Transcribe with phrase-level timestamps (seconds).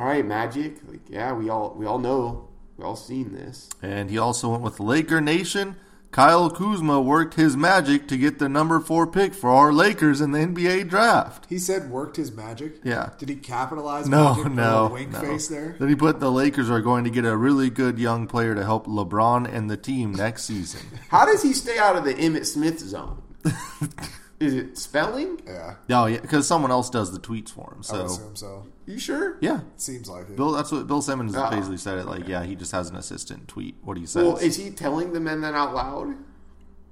[0.00, 0.76] All right, Magic.
[0.86, 3.68] Like, yeah, we all we all know, we all seen this.
[3.82, 5.74] And he also went with Laker Nation.
[6.12, 10.30] Kyle Kuzma worked his magic to get the number four pick for our Lakers in
[10.30, 11.46] the NBA draft.
[11.48, 12.76] He said worked his magic.
[12.84, 13.10] Yeah.
[13.18, 14.08] Did he capitalize?
[14.08, 15.20] No, magic, no, little wink no.
[15.20, 15.74] face there.
[15.80, 18.64] Then he put the Lakers are going to get a really good young player to
[18.64, 20.80] help LeBron and the team next season.
[21.08, 23.20] How does he stay out of the Emmitt Smith zone?
[24.40, 25.40] Is it spelling?
[25.46, 27.74] Yeah, No, yeah, because someone else does the tweets for him.
[27.74, 28.66] I would So assume so.
[28.86, 29.36] You sure?
[29.40, 30.36] yeah, Seems like it.
[30.36, 30.52] Bill.
[30.52, 31.50] That's what Bill Simmons Oh.
[31.50, 31.98] basically said.
[31.98, 34.22] It like, yeah, he just has an assistant tweet what he says.
[34.24, 36.14] Well, is he telling the men that out loud?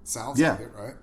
[0.02, 0.52] Sounds Yeah.
[0.52, 0.94] like it, right?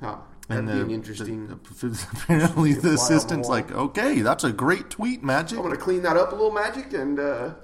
[0.00, 0.16] Huh.
[0.48, 1.46] That'd and be the- an interesting.
[1.80, 3.56] the- apparently, the the assistant's wall.
[3.56, 5.58] like, okay, that's a great tweet, Magic.
[5.58, 7.54] I'm gonna clean that up a little, Magic, and uh,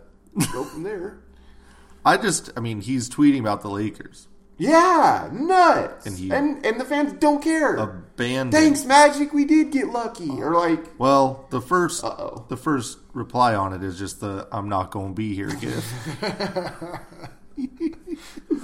[0.52, 1.18] go from there.
[2.04, 4.26] I just, I mean, he's tweeting about the Lakers.
[4.62, 6.06] Yeah, nuts.
[6.06, 7.74] And And and, the fans don't care.
[7.76, 8.52] Abandoned.
[8.52, 9.32] Thanks, Magic.
[9.32, 10.30] We did get lucky.
[10.30, 12.44] Uh, or like, Well, the 1st Uh-oh.
[12.48, 15.84] the first reply on it is just the "I'm not going to be here" gif.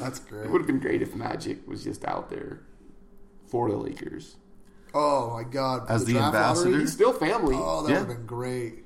[0.00, 0.44] That's great.
[0.46, 2.60] it would have been great if Magic was just out there
[3.46, 4.36] for the Lakers.
[4.94, 5.90] Oh my god!
[5.90, 6.44] As the draft lottery?
[6.48, 6.78] ambassador?
[6.80, 7.56] He's still family.
[7.58, 7.98] Oh, that Yeah.
[8.00, 8.84] would have been great.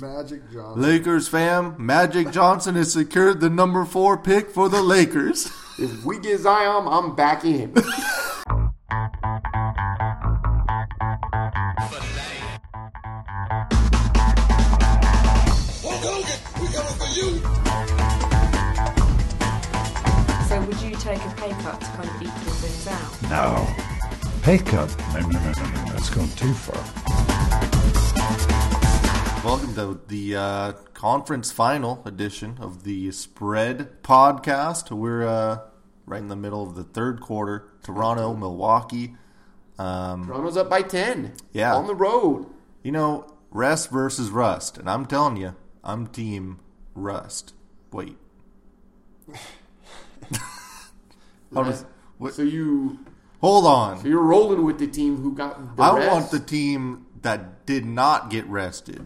[0.00, 0.82] Magic Johnson.
[0.82, 5.50] Lakers fam, Magic Johnson has secured the number four pick for the Lakers.
[5.78, 7.72] If we get Zion, I'm back in.
[20.48, 23.22] So would you take a pay cut to kind of equal things out?
[23.30, 23.66] No.
[24.42, 24.94] Pay cut?
[25.14, 25.92] No, no, no, no, no.
[25.92, 27.31] That's gone too far.
[29.44, 34.90] Welcome to the uh, conference final edition of the Spread podcast.
[34.90, 35.58] We're uh,
[36.06, 37.68] right in the middle of the third quarter.
[37.82, 39.14] Toronto, Milwaukee.
[39.78, 41.32] Um, Toronto's up by 10.
[41.52, 41.74] Yeah.
[41.74, 42.46] On the road.
[42.82, 46.60] you know, rest versus rust, and I'm telling you, I'm team
[46.94, 47.52] rust.
[47.92, 48.16] Wait,
[51.52, 51.84] does?
[52.18, 52.98] What, So you
[53.40, 53.98] hold on.
[54.00, 56.10] so you're rolling with the team who got I rest?
[56.12, 59.04] want the team that did not get rested.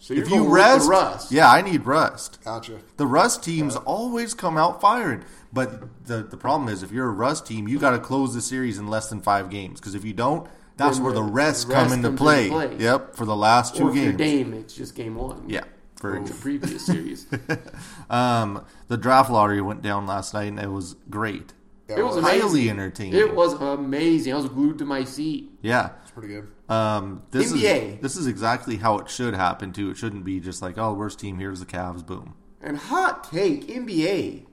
[0.00, 1.32] So If you rest, rust.
[1.32, 2.38] yeah, I need rust.
[2.44, 2.78] Gotcha.
[2.96, 7.12] The rust teams always come out firing, but the the problem is if you're a
[7.12, 10.04] rust team, you got to close the series in less than five games because if
[10.04, 12.48] you don't, that's Then where the the- rest the come rest into play.
[12.48, 12.76] play.
[12.78, 14.16] Yep, for the last two Or games.
[14.16, 15.42] Dame, it's just game one.
[15.48, 15.64] Yeah,
[15.96, 17.26] for the previous series.
[18.10, 21.52] um, the draft lottery went down last night and it was great.
[21.88, 22.70] It was Highly amazing.
[22.70, 23.14] entertaining.
[23.18, 24.34] It was amazing.
[24.34, 25.50] I was glued to my seat.
[25.62, 25.90] Yeah.
[26.18, 26.74] It's pretty good.
[26.74, 27.94] Um, this NBA.
[27.96, 29.90] is this is exactly how it should happen too.
[29.90, 31.38] It shouldn't be just like, oh, worst team.
[31.38, 32.04] Here's the Cavs.
[32.04, 32.34] Boom.
[32.60, 34.46] And hot take, NBA.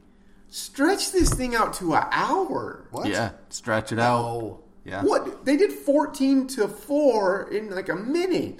[0.48, 2.88] Stretch this thing out to an hour.
[2.92, 3.08] What?
[3.08, 4.24] Yeah, stretch it out.
[4.24, 4.60] Oh.
[4.86, 5.02] Yeah.
[5.02, 5.46] What?
[5.46, 8.60] They did 14 to 4 in like a minute.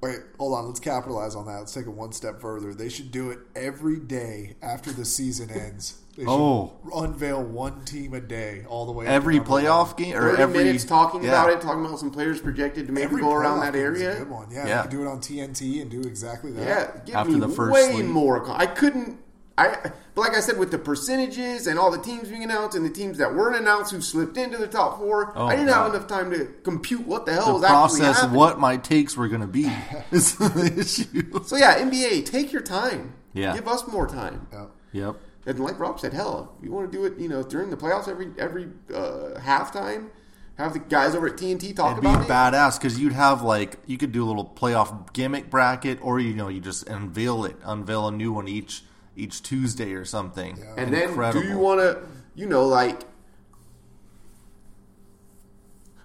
[0.00, 0.66] Wait, hold on.
[0.66, 1.58] Let's capitalize on that.
[1.58, 2.74] Let's take it one step further.
[2.74, 5.98] They should do it every day after the season ends.
[6.16, 6.72] They should Oh.
[6.94, 9.06] unveil one team a day all the way.
[9.06, 9.64] up Every number one.
[9.64, 11.30] playoff game or 30 every minutes talking yeah.
[11.30, 14.00] about it, talking about some players projected to maybe Every go around that game is
[14.00, 14.18] a area.
[14.20, 14.46] good one.
[14.50, 14.76] Yeah, Yeah.
[14.76, 16.66] you could do it on TNT and do exactly that.
[16.66, 18.06] Yeah, give After me the first way sleep.
[18.06, 18.48] more.
[18.50, 19.18] I couldn't.
[19.56, 19.76] I
[20.16, 22.90] but like I said, with the percentages and all the teams being announced and the
[22.90, 25.84] teams that weren't announced who slipped into the top four, Oh, I didn't God.
[25.84, 27.70] have enough time to compute what the hell The was actually
[28.00, 28.36] process of happening.
[28.38, 29.70] what my takes were going to be
[30.10, 31.44] is the issue.
[31.44, 33.14] So yeah, NBA, take your time.
[33.32, 33.54] Yeah.
[33.54, 34.46] give us more time.
[34.52, 34.64] Yeah.
[34.92, 35.16] Yep.
[35.46, 37.76] And like Rob said, hell, if you want to do it, you know, during the
[37.76, 40.08] playoffs every every uh, halftime,
[40.56, 42.28] have the guys over at TNT talk It'd be about it.
[42.28, 46.34] badass because you'd have like you could do a little playoff gimmick bracket, or you
[46.34, 48.84] know you just unveil it, unveil a new one each
[49.16, 50.58] each Tuesday or something.
[50.76, 51.42] And then, Incredible.
[51.42, 51.98] do you want to,
[52.34, 53.02] you know, like,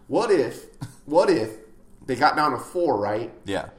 [0.07, 0.65] what if,
[1.05, 1.57] what if
[2.05, 3.31] they got down to four, right?
[3.45, 3.69] Yeah.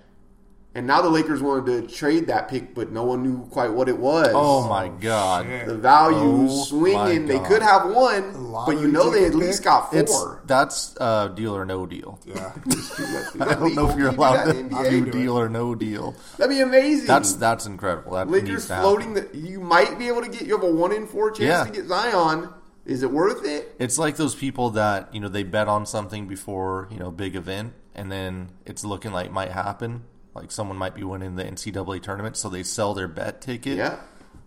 [0.73, 3.89] And now the Lakers wanted to trade that pick, but no one knew quite what
[3.89, 4.31] it was.
[4.33, 5.47] Oh my god.
[5.47, 5.67] shit.
[5.67, 7.27] The value Oh swinging.
[7.27, 9.65] They could have one, but you know they at ticket least pick?
[9.65, 10.43] got It's four.
[10.47, 12.21] that's uh, deal or no deal.
[12.25, 12.53] Yeah.
[13.41, 16.15] I don't know if you're allowed to do deal or no deal.
[16.39, 17.09] That'd be amazing.
[17.09, 18.13] That's that's incredible.
[18.13, 19.15] That Lakers floating.
[19.15, 20.43] The, you might be able to get.
[20.43, 21.65] You have a one in four chance Yeah.
[21.65, 22.49] to get Zion.
[22.87, 23.75] Is it worth it?
[23.81, 27.35] It's like those people that you know they bet on something before you know big
[27.35, 30.05] event, and then it's looking like it might happen.
[30.35, 33.77] Like someone might be winning the NCAA tournament, so they sell their bet ticket.
[33.77, 33.99] Yeah,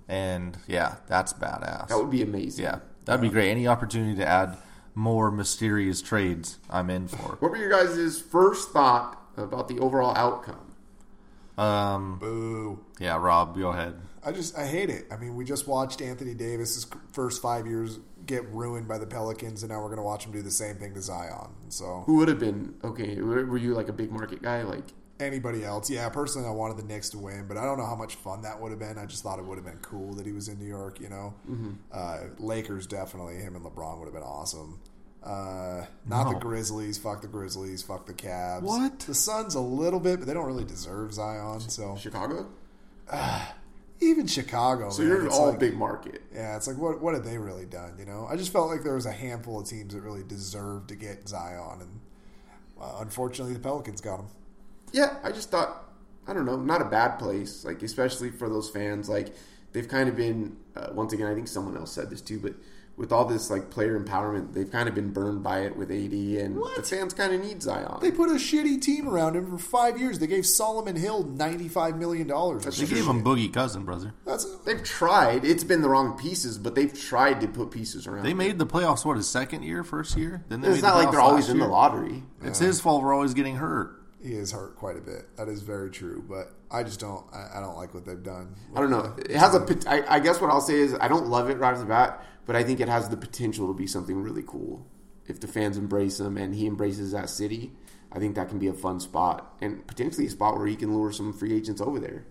[0.07, 1.89] and yeah, that's badass.
[1.89, 2.63] that would be amazing.
[2.65, 3.51] yeah, that'd be great.
[3.51, 4.57] Any opportunity to add
[4.95, 7.37] more mysterious trades, I'm in for.
[7.39, 10.73] What were your guys' first thought about the overall outcome?
[11.57, 12.83] Um, Boo.
[12.99, 13.99] yeah, Rob, go ahead.
[14.25, 15.05] I just I hate it.
[15.11, 19.63] I mean, we just watched Anthony Davis's first five years get ruined by the Pelicans,
[19.63, 21.49] and now we're going to watch him do the same thing to Zion.
[21.69, 23.19] So Who would have been okay?
[23.21, 24.63] Were were you like a big market guy?
[24.63, 24.85] Like
[25.23, 25.89] anybody else.
[25.89, 28.41] Yeah, personally, I wanted the Knicks to win, but I don't know how much fun
[28.43, 28.97] that would have been.
[28.97, 30.99] I just thought it would have been cool that he was in New York.
[30.99, 31.71] You know, Mm-hmm.
[31.91, 33.35] uh, Lakers definitely.
[33.37, 34.79] Him and LeBron would have been awesome.
[35.23, 36.97] Uh, not the Grizzlies.
[36.97, 37.81] Fuck the Grizzlies.
[37.81, 38.61] Fuck the Cavs.
[38.63, 38.99] What?
[38.99, 41.61] The Suns a little bit, but they don't really deserve Zion.
[41.61, 42.47] So Chicago.
[44.01, 44.89] even Chicago.
[44.89, 46.21] So man, you're all like- big market.
[46.33, 47.95] Yeah, it's like what what have they really done?
[47.97, 50.89] You know, I just felt like there was a handful of teams that really deserved
[50.89, 51.99] to get Zion, and
[52.81, 54.25] uh, unfortunately, the Pelicans got him.
[54.93, 55.83] Yeah, I just thought
[56.27, 57.65] I don't know, not a bad place.
[57.65, 59.35] Like especially for those fans, like
[59.73, 61.27] they've kind of been uh, once again.
[61.27, 62.53] I think someone else said this too, but
[62.95, 66.13] with all this like player empowerment, they've kind of been burned by it with AD,
[66.13, 67.97] and the fans kind of need Zion.
[68.01, 70.19] They put a shitty team around him for five years.
[70.19, 72.63] They gave Solomon Hill ninety five million dollars.
[72.63, 74.13] They gave him Boogie Cousin, brother.
[74.25, 75.43] That's They've tried.
[75.43, 78.23] It's been the wrong pieces, but they've tried to put pieces around.
[78.23, 78.37] They him.
[78.37, 79.03] made the playoffs.
[79.03, 80.45] What his second year, first year?
[80.47, 82.23] Then they It's made not the like they're always last in the lottery.
[82.43, 83.03] It's his fault.
[83.03, 84.02] We're always getting hurt.
[84.23, 85.35] He is hurt quite a bit.
[85.35, 86.23] That is very true.
[86.27, 87.25] But I just don't.
[87.33, 88.55] I, I don't like what they've done.
[88.75, 89.13] I don't know.
[89.17, 89.59] It has a.
[89.59, 91.85] pot- I, I guess what I'll say is I don't love it right off the
[91.85, 94.85] bat, but I think it has the potential to be something really cool
[95.27, 97.73] if the fans embrace him and he embraces that city.
[98.11, 100.93] I think that can be a fun spot and potentially a spot where he can
[100.93, 102.25] lure some free agents over there.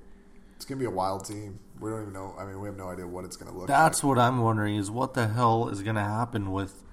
[0.57, 1.59] It's gonna be a wild team.
[1.81, 2.35] We don't even know.
[2.39, 3.69] I mean, we have no idea what it's gonna look.
[3.69, 3.69] Like.
[3.69, 6.85] That's what I'm wondering is what the hell is going to happen with.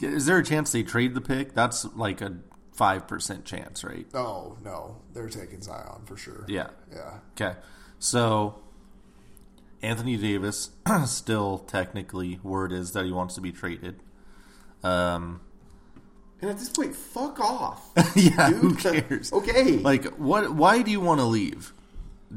[0.00, 1.54] Is there a chance they trade the pick?
[1.54, 2.38] That's like a
[2.78, 4.06] five percent chance, right?
[4.14, 6.44] Oh no, they're taking Zion for sure.
[6.46, 6.68] Yeah.
[6.92, 7.18] yeah.
[7.32, 7.58] Okay.
[7.98, 8.60] So
[9.82, 10.70] Anthony Davis
[11.06, 14.00] still technically word is that he wants to be traded.
[14.84, 15.40] Um
[16.40, 17.90] And at this point, fuck off.
[18.14, 18.58] yeah, Dude.
[18.58, 19.32] who cares?
[19.32, 19.78] Okay.
[19.78, 21.74] Like what why do you want to leave?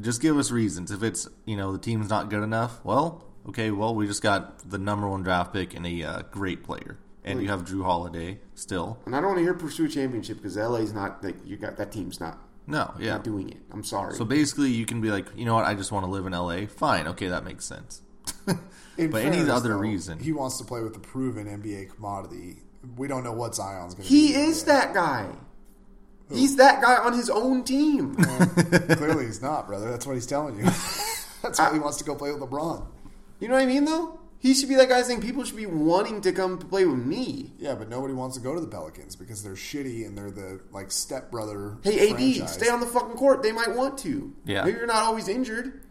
[0.00, 0.90] Just give us reasons.
[0.90, 4.68] If it's, you know, the team's not good enough, well, okay, well, we just got
[4.68, 6.96] the number 1 draft pick and a uh, great player.
[7.24, 8.98] And you have Jrue Holiday still.
[9.06, 11.76] and I don't want to hear pursue a championship because LA's not like you got
[11.76, 13.12] that team's not No, yeah.
[13.12, 13.58] not doing it.
[13.70, 14.14] I'm sorry.
[14.16, 15.64] So basically, you can be like, you know what?
[15.64, 16.66] I just want to live in LA.
[16.66, 18.02] Fine, okay, that makes sense.
[18.98, 22.58] In but any other though, reason, he wants to play with the proven NBA commodity.
[22.96, 24.08] We don't know what Zion's going to.
[24.08, 24.66] he be is yet.
[24.66, 25.28] that guy.
[26.30, 28.14] He's that guy on his own team.
[28.16, 29.90] Clearly, he's not, brother.
[29.90, 30.64] That's what he's telling you.
[31.42, 32.86] That's why he wants to go play with LeBron.
[33.40, 34.18] You know what I mean, though?
[34.42, 37.52] He should be that guy saying people should be wanting to come play with me.
[37.60, 40.60] Yeah, but nobody wants to go to the Pelicans because they're shitty and they're the
[40.72, 41.78] like stepbrother.
[41.84, 42.52] Hey, AD, franchise.
[42.52, 43.44] stay on the fucking court.
[43.44, 44.34] They might want to.
[44.44, 44.64] Yeah.
[44.64, 45.84] Maybe you're not always injured.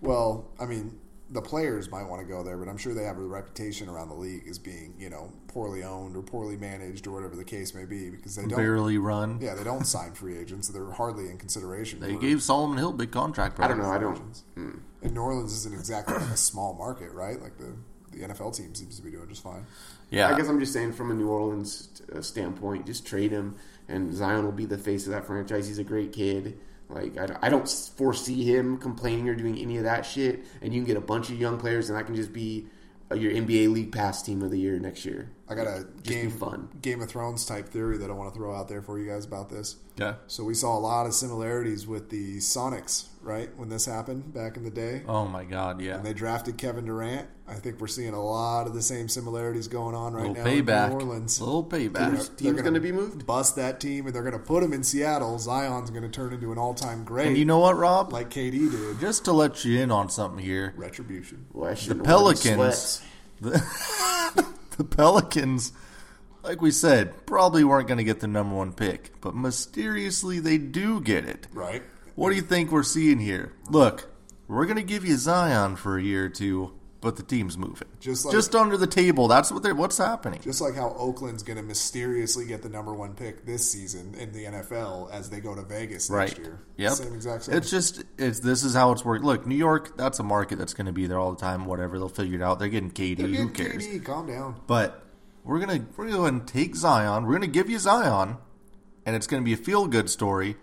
[0.00, 0.98] Well, I mean,
[1.28, 4.08] the players might want to go there, but I'm sure they have a reputation around
[4.08, 7.74] the league as being, you know, poorly owned or poorly managed or whatever the case
[7.74, 8.56] may be because they don't.
[8.56, 9.38] barely run.
[9.42, 10.68] Yeah, they don't sign free agents.
[10.68, 12.00] So they're hardly in consideration.
[12.00, 13.60] They for- gave Solomon Hill big contract.
[13.60, 13.90] I don't know.
[13.90, 14.80] I don't.
[15.02, 17.40] And New Orleans isn't exactly like a small market, right?
[17.40, 17.74] Like the
[18.12, 19.66] the NFL team seems to be doing just fine.
[20.10, 23.56] Yeah, I guess I'm just saying from a New Orleans uh, standpoint, just trade him,
[23.88, 25.66] and Zion will be the face of that franchise.
[25.66, 26.58] He's a great kid.
[26.90, 30.44] Like I don't, I don't foresee him complaining or doing any of that shit.
[30.60, 32.66] And you can get a bunch of young players, and that can just be
[33.10, 35.30] uh, your NBA League Pass team of the year next year.
[35.48, 36.68] I got a be game fun.
[36.82, 39.24] Game of Thrones type theory that I want to throw out there for you guys
[39.24, 39.76] about this.
[39.96, 40.14] yeah.
[40.26, 43.48] So we saw a lot of similarities with the Sonics, right?
[43.56, 45.02] When this happened back in the day.
[45.06, 45.96] Oh my God, yeah.
[45.96, 47.28] And they drafted Kevin Durant.
[47.46, 50.50] I think we're seeing a lot of the same similarities going on right little now
[50.50, 50.84] payback.
[50.86, 51.40] in New Orleans.
[51.40, 51.92] Little payback.
[51.92, 53.26] They're Team's going to be moved.
[53.26, 55.38] Bust that team, and they're going to put him in Seattle.
[55.38, 58.12] Zion's going to turn into an all-time great, And you know what, Rob?
[58.12, 59.00] like KD did.
[59.00, 61.46] Just to let you in on something here, Retribution.
[61.52, 63.02] Well, the shouldn't have worn any Pelicans,
[63.40, 64.46] the,
[64.78, 65.72] the Pelicans,
[66.42, 70.58] like we said, probably weren't going to get the number one pick, but mysteriously they
[70.58, 71.46] do get it.
[71.52, 71.82] Right.
[72.14, 73.52] What do you think we're seeing here?
[73.68, 74.10] Look,
[74.48, 77.88] we're going to give you Zion for a year or two, but the team's moving.
[78.00, 79.28] Just like- just under the table.
[79.28, 79.74] That's what they're.
[79.74, 80.40] What's happening?
[80.42, 84.32] Just like how Oakland's going to mysteriously get the number one pick this season in
[84.32, 86.28] the NFL as they go to Vegas right.
[86.28, 86.60] next year.
[86.76, 86.92] Yep.
[86.92, 87.56] Same exact same.
[87.56, 89.24] It's just it's this is how it's worked.
[89.24, 91.64] Look, New York, that's a market that's going to be there all the time.
[91.64, 92.58] Whatever they'll figure it out.
[92.58, 93.16] They're getting KD.
[93.16, 93.86] They're Who cares?
[93.86, 94.60] KD, calm down.
[94.66, 95.02] But
[95.44, 97.24] we're gonna we're gonna go ahead and take Zion.
[97.26, 98.36] We're gonna give you Zion,
[99.06, 100.56] and it's gonna be a feel good story.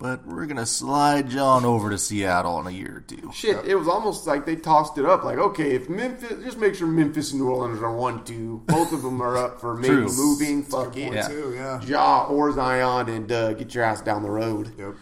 [0.00, 3.32] But we're gonna slide John over to Seattle in a year or two.
[3.34, 5.24] Shit, it was almost like they tossed it up.
[5.24, 8.62] Like, okay, if Memphis, just make sure Memphis and New Orleans are one, two.
[8.66, 10.08] Both of them are up for maybe True.
[10.16, 10.62] moving.
[10.62, 11.28] Fuck Good it, Yeah.
[11.28, 11.80] too, yeah.
[11.82, 14.72] Ja or Zion, and uh, get your ass down the road.
[14.78, 14.94] Yep.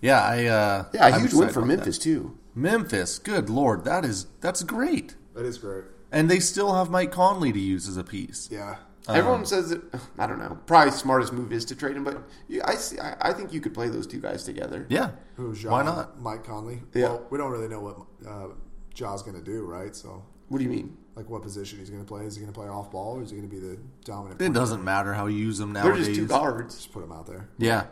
[0.00, 2.02] Yeah, I uh, Yeah, a I'm huge win for Memphis that.
[2.04, 2.36] too.
[2.56, 5.14] Memphis, good lord, that is that's great.
[5.34, 5.84] That is great.
[6.10, 8.48] And they still have Mike Conley to use as a piece.
[8.50, 8.76] Yeah.
[9.08, 9.82] Everyone says that.
[10.18, 10.58] I don't know.
[10.66, 12.98] Probably smartest move is to trade him, but yeah, I see.
[13.00, 14.86] I, I think you could play those two guys together.
[14.88, 16.20] Yeah, Who's why not?
[16.20, 16.82] Mike Conley.
[16.94, 17.04] Yeah.
[17.08, 17.96] Well, we don't really know what
[18.28, 18.48] uh,
[18.94, 19.94] Ja's going to do, right?
[19.96, 20.96] So, What do you mean?
[21.14, 22.24] like, what position he's going to play?
[22.24, 24.40] Is he going to play off ball, or is he going to be the dominant?
[24.40, 26.06] It point doesn't matter how you use them They're nowadays.
[26.06, 26.74] just two guards.
[26.76, 27.48] Just put him out there.
[27.58, 27.84] Yeah,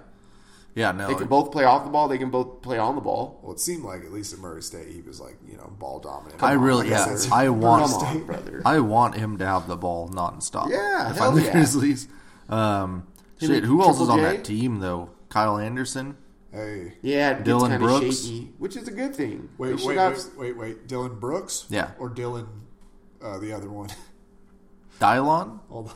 [0.75, 1.09] Yeah, no.
[1.09, 2.07] They can both play off the ball.
[2.09, 3.41] They can both play on the ball.
[3.43, 5.99] Well, it seemed like at least at Murray State, he was like you know ball
[5.99, 6.43] dominant.
[6.43, 8.63] I really, Like yeah, I want, Come on, brother.
[8.65, 10.71] I want him to have the ball nonstop.
[10.71, 11.53] Yeah, if hell I'm the yeah.
[11.53, 12.07] Grizzlies.
[12.49, 13.07] Um,
[13.41, 14.37] shit, and who else is Triple on J?
[14.37, 15.11] that team though?
[15.29, 16.17] Kyle Anderson.
[16.53, 18.23] Hey, Yeah, Dillon Brooks?
[18.25, 19.49] shaky, which is a good thing.
[19.59, 21.93] wait, wait, should wait, have- wait, wait, Dillon Brooks, Yeah.
[21.99, 22.47] or Dylan,
[23.23, 23.91] uh, the other one.
[25.01, 25.61] Dylon.
[25.69, 25.95] Hold on.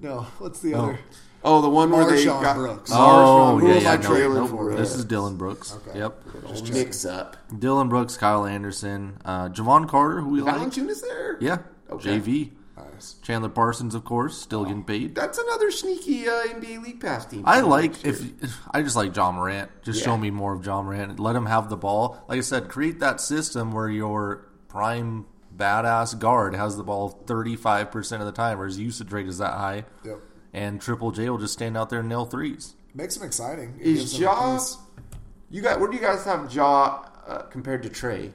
[0.00, 0.80] No, what's the Oh.
[0.82, 0.98] other?
[1.44, 2.90] Oh, the one where they got Brooks.
[2.92, 4.74] Oh, Marshawn, who yeah, am yeah, I no, trailing nope, for?
[4.74, 5.76] This is Dillon Brooks.
[5.86, 5.98] Okay.
[6.00, 6.22] Yep.
[6.48, 7.36] Just mix up.
[7.56, 10.56] Dillon Brooks, Kyle Anderson, uh, Jevon Carter, who we like.
[10.56, 11.36] Valanciunas there?
[11.40, 11.58] Yeah.
[11.90, 12.18] Okay.
[12.18, 12.50] JV.
[12.76, 13.16] Nice.
[13.22, 15.14] Chandler Parsons, of course, still getting paid.
[15.14, 17.42] That's another sneaky uh, NBA League Pass team.
[17.46, 18.22] I like if
[18.70, 19.70] I just like Ja Morant.
[19.82, 21.18] Just show me more of Ja Morant.
[21.20, 22.22] Let him have the ball.
[22.28, 25.26] Like I said, create that system where your prime
[25.56, 29.26] badass guard has the ball thirty five percent of the time, where his usage rate
[29.26, 30.18] is that high, Yep.
[30.56, 32.74] And Triple J will just stand out there and nail threes.
[32.94, 33.74] Makes him exciting.
[33.78, 34.54] It Is gives him a Ja?
[34.54, 34.76] piece.
[35.50, 38.32] You got where do you guys have Ja uh, compared to Trae?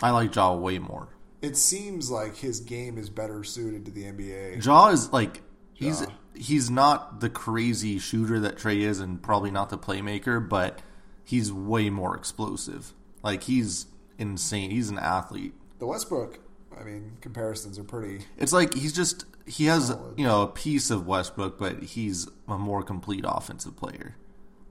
[0.00, 1.08] I like Ja way more.
[1.42, 4.64] It seems like his game is better suited to the NBA.
[4.64, 5.42] Ja is like
[5.74, 6.06] he's Ja.
[6.34, 10.78] he's not the crazy shooter that Trae is, and probably not the playmaker, but
[11.24, 12.94] he's way more explosive.
[13.24, 13.86] Like he's
[14.18, 14.70] insane.
[14.70, 15.54] He's an athlete.
[15.80, 16.38] The Westbrook,
[16.80, 18.24] I mean, comparisons are pretty.
[18.38, 20.18] It's like he's just he has Solid.
[20.18, 24.16] you know a piece of Westbrook, but he's a more complete offensive player.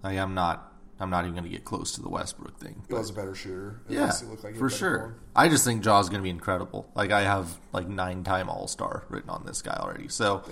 [0.04, 2.84] Like I'm not I'm not even going to get close to the Westbrook thing.
[2.88, 3.82] He was a better shooter.
[3.88, 5.00] At Yeah, least he looked like for sure.
[5.00, 5.16] form.
[5.36, 6.90] I just think Ja's going to be incredible.
[6.96, 10.08] Like I have like nine time All Star written on this guy already.
[10.10, 10.44] So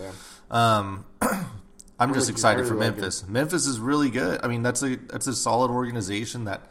[0.50, 1.06] um,
[2.00, 3.28] I'm just excited I for really like Memphis.
[3.28, 4.40] Memphis is really good.
[4.44, 6.70] I mean, that's a that's a solid organization that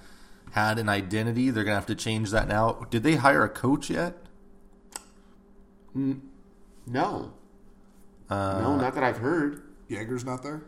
[0.52, 1.50] had an identity.
[1.50, 2.87] They're going to have to change that now.
[2.90, 4.17] Did they hire a coach yet?
[6.87, 7.33] No,
[8.30, 9.62] Uh, no, not that I've heard.
[9.88, 10.62] Jaeger's not there.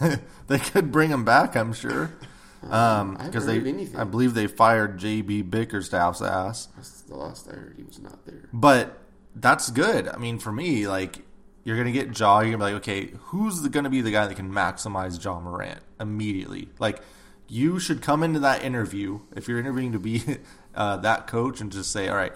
[0.48, 2.12] they could bring him back, I'm sure.
[2.68, 3.56] Um, because they.
[3.96, 6.68] I believe they fired JB Bickerstaff's ass.
[6.76, 7.74] That's the last I heard.
[7.78, 8.50] He was not there.
[8.52, 8.98] But
[9.34, 10.06] that's good.
[10.08, 11.22] I mean, for me, like
[11.64, 12.40] you're gonna get Ja.
[12.40, 15.40] You're gonna be like, okay, who's the, gonna be the guy that can maximize Ja
[15.40, 16.68] Morant immediately?
[16.78, 17.00] Like,
[17.48, 20.22] you should come into that interview if you're interviewing to be
[20.74, 22.32] uh, that coach and just say, all right,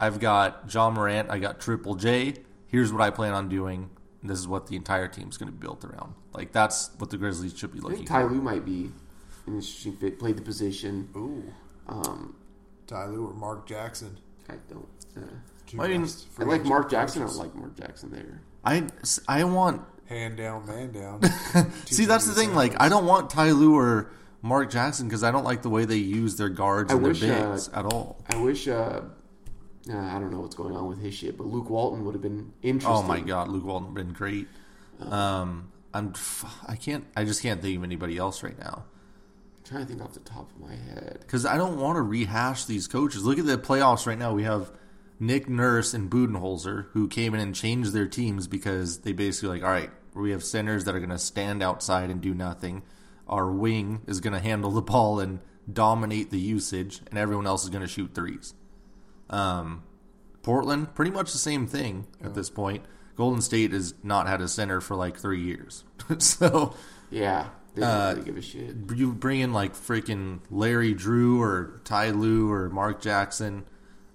[0.00, 2.34] I've got Ja Morant, I got Triple J.
[2.72, 3.90] Here's what I plan on doing.
[4.22, 6.14] and This is what the entire team's going to be built around.
[6.32, 8.08] Like that's what the Grizzlies should be I looking think.
[8.08, 8.90] Ty Lue might be
[9.46, 10.18] an interesting fit.
[10.18, 11.08] Played the position.
[11.16, 11.44] Ooh,
[11.86, 12.34] Um,
[12.88, 14.18] Ty Lue or Mark Jackson.
[14.48, 14.88] I don't.
[15.16, 15.20] Uh,
[15.82, 16.06] I mean,
[16.38, 17.22] I like Mark Jackson.
[17.22, 17.38] I coaches.
[17.38, 18.42] don't like Mark Jackson there.
[18.64, 18.86] I
[19.28, 21.22] I want hand down, man down.
[21.86, 22.54] See, that's the thing.
[22.54, 24.10] Like, I don't want Ty Lue or
[24.42, 27.10] Mark Jackson because I don't like the way they use their guards I and their
[27.12, 28.18] wish, uh, bigs at all.
[28.30, 28.68] I wish.
[28.68, 29.02] Uh,
[29.90, 32.22] uh, I don't know what's going on with his shit, but Luke Walton would have
[32.22, 32.92] been interesting.
[32.92, 34.48] Oh my God, Luke Walton been great.
[35.00, 36.14] Um, I'm
[36.66, 38.84] I can't I just can't think of anybody else right now
[39.58, 41.18] I'm trying to think off the top of my head.
[41.20, 43.24] because I don't want to rehash these coaches.
[43.24, 44.32] Look at the playoffs right now.
[44.32, 44.70] We have
[45.18, 49.62] Nick Nurse and Budenholzer who came in and changed their teams because they basically like,
[49.62, 52.82] all right, we have centers that are going to stand outside and do nothing.
[53.28, 55.40] Our wing is going to handle the ball and
[55.72, 58.52] dominate the usage, and everyone else is going to shoot threes.
[59.32, 59.82] Um,
[60.42, 62.84] Portland, pretty much the same thing at this point.
[63.16, 65.84] Golden State has not had a center for like three years,
[66.18, 66.74] so
[67.10, 68.76] Yeah, they don't Uh, really give a shit.
[68.94, 73.64] you bring in like freaking Larry Drew or Ty Lue or Mark Jackson,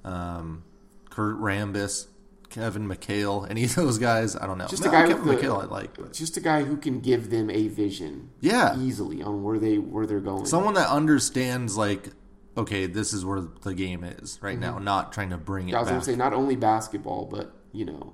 [0.04, 0.64] um,
[1.10, 2.08] Kurt Rambis,
[2.50, 4.36] Kevin McHale, any of those guys.
[4.36, 4.68] I don't know.
[4.68, 5.96] Just No, a guy Kevin with the, McHale I like.
[5.98, 8.30] But just a guy who can give them a vision.
[8.42, 8.78] Yeah.
[8.80, 10.46] easily on where they where they're going.
[10.46, 12.10] someone that understands like,
[12.58, 14.86] okay, this is where the game is right now, mm-hmm.
[14.86, 18.14] not trying to bring it I was gonna say not only basketball, but you know,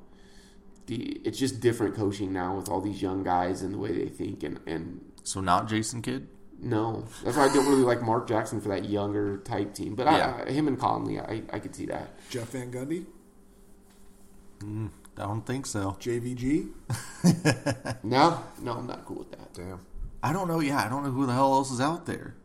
[0.88, 4.10] the it's just different coaching now with all these young guys and the way they
[4.10, 6.28] think and and so not Jason Kidd.
[6.60, 9.96] no, that's why I don't really like Mark Jackson for that younger type team.
[9.96, 10.44] But Yeah.
[10.46, 12.20] I, him and Conley, I I could see that.
[12.30, 13.06] Jeff Van Gundy,
[14.60, 15.98] mm, I don't think so.
[16.00, 16.70] JVG.
[18.04, 19.54] No, no, I'm not cool with that.
[19.54, 19.80] Damn.
[20.22, 20.60] I don't know.
[20.60, 22.36] Yeah, I don't know who the hell else is out there.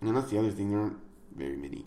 [0.00, 0.70] And that's the other thing.
[0.70, 0.98] There aren't
[1.36, 1.84] very many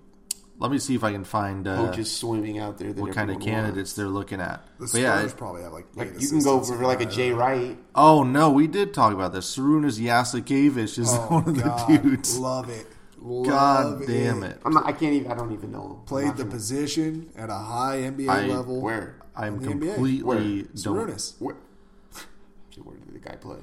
[0.59, 2.91] Let me see if I can find uh, coaches swimming out there.
[2.93, 3.93] That what kind of candidates wants.
[3.93, 4.65] they're looking at.
[4.79, 7.31] The But yeah, it- probably have like Like you can go for like a Jay.
[7.31, 7.77] Wright.
[7.95, 9.55] Oh no, we did talk about this.
[9.55, 12.37] Sarunas Jasikevicius is Oh, one of the dudes.
[12.37, 12.87] Love it.
[13.21, 14.61] Love God damn it!
[14.63, 14.85] I'm not.
[14.85, 15.29] I can't even.
[15.31, 16.01] I don't even know.
[16.05, 18.79] Played the gonna- position at a high NBA I- level.
[18.81, 19.19] Where?
[19.35, 19.93] I'm in the NBA.
[19.95, 20.37] completely Where?
[20.39, 20.75] don't.
[20.75, 21.33] Sarunas.
[21.39, 21.55] Where?
[22.83, 23.59] Where did the guy play?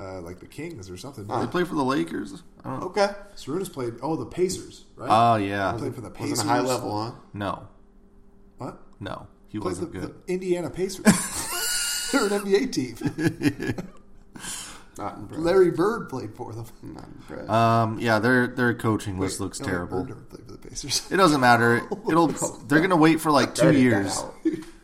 [0.00, 1.26] Uh, like the Kings or something.
[1.26, 2.42] They play for the Lakers.
[2.64, 2.76] I.
[2.76, 3.08] Okay.
[3.36, 3.94] Sarunas played.
[4.02, 5.08] Oh, the Pacers, right?
[5.10, 6.30] Oh yeah, played for the Pacers.
[6.38, 7.12] Wasn't high level, huh?
[7.34, 7.68] no,
[8.56, 8.78] What?
[8.98, 10.14] no, he Played the, wasn't good.
[10.26, 11.04] the Indiana Pacers.
[12.12, 12.96] They're an NBA team.
[14.98, 15.40] Not in Brett.
[15.40, 16.64] Larry Bird played for them.
[16.82, 17.48] Not in Brett.
[17.50, 20.00] Um, yeah, their their coaching list Wait, looks no, terrible.
[20.00, 21.06] Bird never played for the Pacers.
[21.10, 21.82] It doesn't matter.
[22.08, 22.26] It'll.
[22.28, 24.18] They're gonna wait for like two Edit that years.
[24.18, 24.34] out.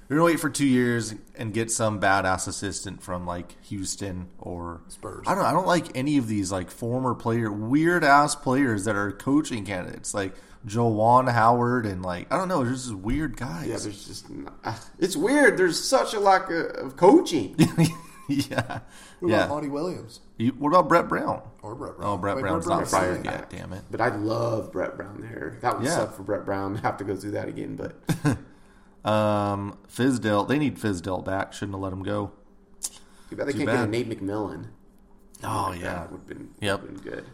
[0.09, 4.83] They're gonna wait for two years and get some badass assistant from like Houston or
[4.89, 5.25] Spurs.
[5.27, 5.45] I don't.
[5.45, 9.65] I don't like any of these like former player, weird ass players that are coaching
[9.65, 10.35] candidates like
[10.67, 12.63] Juwan Howard and like I don't know.
[12.65, 13.67] There's just weird guys.
[13.67, 15.57] Yeah, there's just not, ah, it's weird.
[15.59, 17.57] There's such a lack of, of coaching.
[18.29, 18.81] yeah,
[19.21, 19.37] What yeah.
[19.45, 21.43] about Monty Williams You- what about Brett Brown?
[21.63, 22.11] or Brett oh, Brown?
[22.11, 23.51] Oh, Brett Wait, Brown's Brett not Brown's fired yet.
[23.51, 23.83] Damn it.
[23.91, 25.59] But I love Brett Brown there.
[25.63, 25.97] That would Yeah.
[25.97, 27.77] suck for Brett Brown have to go through that again.
[27.77, 27.95] But
[29.07, 30.47] Um, Fizdale.
[30.49, 31.53] They need Fizdale back.
[31.53, 32.33] Shouldn't have let him go.
[33.31, 33.87] too bad they Too can't get a.
[33.87, 34.67] Nate McMillan.
[35.45, 35.95] Oh Like, yeah.
[35.95, 36.87] that would have been Yep.
[36.87, 37.25] been good.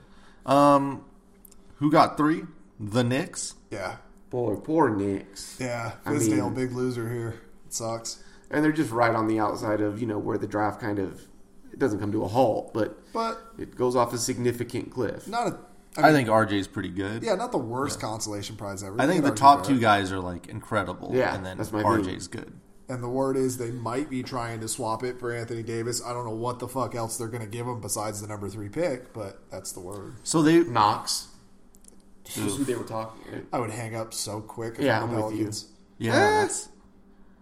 [0.44, 1.04] Um,
[1.76, 2.42] who got three?
[2.80, 3.54] The Knicks.
[3.70, 3.96] Yeah,
[4.30, 5.56] Boy, poor Knicks.
[5.60, 5.92] yeah.
[6.04, 7.40] I Fizdale, mean- big loser here.
[7.66, 8.22] It sucks.
[8.50, 11.22] And they're just right on the outside of you know where the draft kind of
[11.72, 15.26] it doesn't come to a halt, but But it goes off a significant cliff.
[15.28, 15.58] not a.
[15.96, 17.22] I, think RJ is pretty good.
[17.22, 19.00] Yeah, not the worst consolation prize ever.
[19.00, 19.68] I think the argue top that.
[19.68, 21.10] two guys are like incredible.
[21.14, 22.52] Yeah, and then that's my RJ's good.
[22.88, 26.04] And the word is they might be trying to swap it for Anthony Davis.
[26.04, 28.48] I don't know what the fuck else they're going to give him besides the number
[28.48, 30.16] three pick, but that's the word.
[30.24, 31.28] So they Knox.
[32.24, 33.46] Just who they were talking.
[33.52, 34.76] I would hang up so quick.
[34.78, 35.38] Yeah, I'm the I'm with you.
[35.38, 35.66] Pelicans.
[35.98, 36.48] yeah.
[36.48, 36.54] Eh.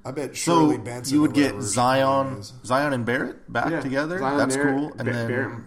[0.04, 1.14] I bet So Benson.
[1.14, 2.42] you would get whatever his name Zion.
[2.64, 4.18] Zion and Barrett back Yeah, together.
[4.18, 4.88] Zion That's Barrett, cool.
[4.98, 5.58] And Ba- then Barrett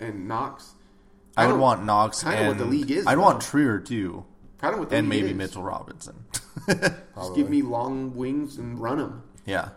[0.00, 0.71] and Knox.
[1.36, 3.22] I would oh, want Knox kinda and what the league is I'd now.
[3.22, 4.24] want Trier too,
[4.58, 5.36] Kind of what the and league maybe is.
[5.36, 6.24] Mitchell Robinson.
[6.68, 9.22] Just give me long wings and run them.
[9.46, 9.70] yeah,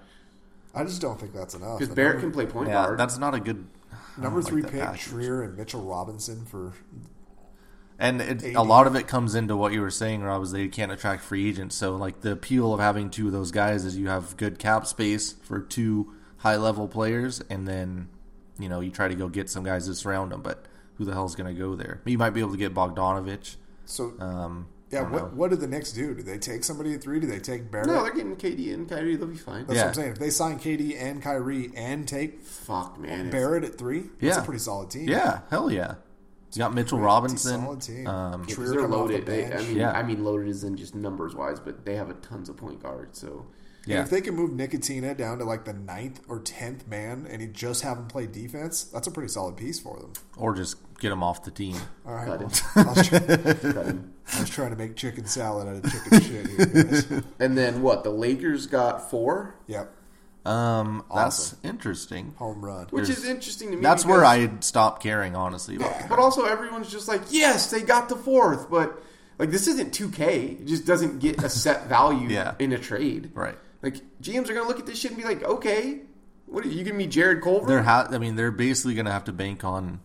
[0.73, 1.79] I just don't think that's enough.
[1.79, 2.73] Because Barrett number, can play point yeah.
[2.85, 2.99] guard.
[2.99, 5.01] That's not a good I number don't three like that pick package.
[5.05, 6.73] Trier and Mitchell Robinson for
[7.97, 8.55] And it, AD.
[8.55, 11.23] a lot of it comes into what you were saying, Rob, is they can't attract
[11.23, 11.75] free agents.
[11.75, 14.85] So, like, the appeal of having two of those guys is you have good cap
[14.85, 18.09] space for two high level players, and then,
[18.59, 20.41] you know, you try to go get some guys to surround them.
[20.41, 20.65] But
[20.97, 22.01] who the hell's going to go there?
[22.05, 23.55] You might be able to get Bogdanovich.
[23.85, 24.13] so.
[24.19, 25.27] Um, yeah, what know.
[25.33, 26.13] what did the Knicks do?
[26.13, 27.19] Did they take somebody at three?
[27.19, 27.87] Do they take Barrett?
[27.87, 29.15] no, they're getting KD and Kyrie.
[29.15, 29.65] They'll be fine.
[29.65, 29.81] That's Yeah.
[29.85, 30.11] what I'm saying.
[30.11, 33.11] If they sign KD and Kyrie and take Fuck, man.
[33.27, 34.41] It's- Barrett at three, that's Yeah.
[34.41, 35.09] a pretty solid team.
[35.09, 35.95] Yeah, hell yeah.
[36.53, 37.61] You got Mitchell Pretty Robinson.
[37.61, 38.07] solid team.
[38.07, 39.25] Um, Because Trier they're coming off the loaded.
[39.25, 39.91] They, I mean, Yeah.
[39.91, 42.81] I mean loaded is in just numbers wise, but they have a tons of point
[42.81, 43.19] guards.
[43.19, 43.47] So
[43.85, 44.01] And yeah.
[44.01, 47.47] if they can move Ntilikina down to like the ninth or tenth man, and he
[47.47, 50.11] just have him play defense, that's a pretty solid piece for them.
[50.37, 51.75] or just get him off the team.
[52.05, 52.51] All right, Cut well.
[52.75, 53.19] I, was try-
[53.83, 54.13] him.
[54.33, 57.23] I was trying to make chicken salad out of chicken shit here, guys.
[57.39, 58.03] And then what?
[58.03, 59.91] The Lakers got four, Yep,
[60.45, 62.33] Um, that's interesting.
[62.37, 62.87] home run.
[62.89, 63.83] which There's- is interesting to me.
[63.83, 65.75] That's where because- I stopped caring, honestly.
[65.75, 68.99] About But also, everyone's just like, yes, they got the fourth, but
[69.37, 70.61] like this isn't 2K.
[70.61, 72.55] It just doesn't get a set value Yeah.
[72.57, 73.31] in a trade.
[73.35, 73.57] right.
[73.85, 76.01] Like GMs are gonna look at this shit and be like, okay,
[76.47, 77.67] what are you giving me, Jarrett Culver?
[77.67, 79.99] They're ha- I mean, they're basically going to have to bank on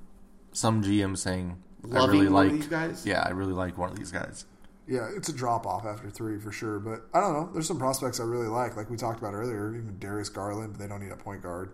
[0.53, 3.07] some GM saying, "I really one of like these guys?
[3.07, 4.47] Yeah, I really like one of these guys.
[4.87, 6.81] Yeah, it's a drop off after three for sure.
[6.81, 7.51] But I don't know.
[7.53, 9.75] There's some prospects I really like, like we talked about earlier.
[9.77, 11.73] Even Darius Garland, but they don't need a point guard.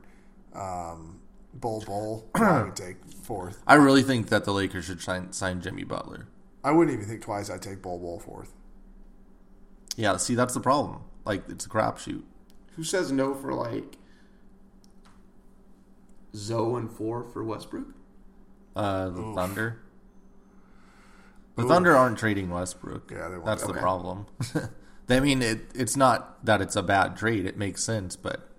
[0.54, 1.20] Um,
[1.54, 3.62] Bol Bol, I would take fourth.
[3.66, 6.26] I really think that the Lakers should sign, sign Jimmy Butler.
[6.62, 7.48] I wouldn't even think twice.
[7.48, 8.52] I'd take Bol Bol fourth.
[9.96, 11.00] Yeah, see, that's the problem.
[11.26, 12.22] Like, it's a crapshoot.
[12.76, 13.98] Who says no for like
[16.34, 17.88] Zo and four for Westbrook?
[18.74, 19.80] Uh, the Thunder.
[21.56, 23.10] The Thunder aren't trading Westbrook.
[23.10, 23.46] Yeah, they won't.
[23.46, 24.26] That's the problem.
[25.08, 27.46] I mean, it, it's not that it's a bad trade.
[27.46, 28.50] It makes sense, but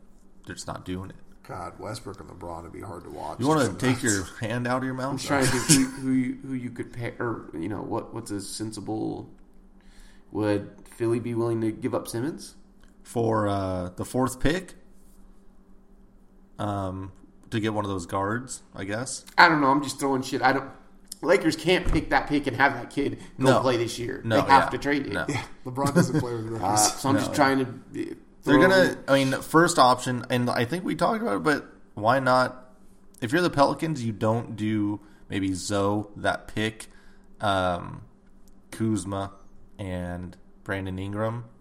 [0.46, 1.16] they're just not doing it.
[1.48, 3.40] God, Westbrook and LeBron would be hard to watch.
[3.40, 4.02] You want to sometimes.
[4.02, 5.16] take your hand out of your I'm mouth?
[5.18, 8.14] just trying to think who, who you, who you could pay, or you know what
[8.14, 9.30] what's a sensible.
[10.32, 12.56] Would Philly be willing to give up Simmons?
[13.04, 14.74] for uh, the fourth pick.
[16.60, 17.12] Um,
[17.52, 19.24] to get one of those guards, I guess.
[19.38, 19.68] I don't know.
[19.68, 20.42] I'm just throwing shit.
[20.42, 20.70] I don't.
[21.22, 23.60] Lakers can't pick that pick and have that kid go No.
[23.62, 24.22] play this year.
[24.26, 24.70] No, they have yeah.
[24.70, 25.14] to trade it.
[25.14, 25.26] No.
[25.30, 26.64] Yeah, LeBron doesn't play with rookies.
[26.64, 27.66] Uh, so I'm No, just trying to.
[28.12, 28.98] uh, They're gonna.
[29.08, 32.72] I mean, first option, and I think we talked about it, but why not?
[33.22, 36.88] If you're the Pelicans, you don't do maybe Zo that pick,
[37.42, 38.02] um,
[38.72, 39.32] Kuzma,
[39.80, 40.36] and
[40.68, 41.46] Brandon Ingram.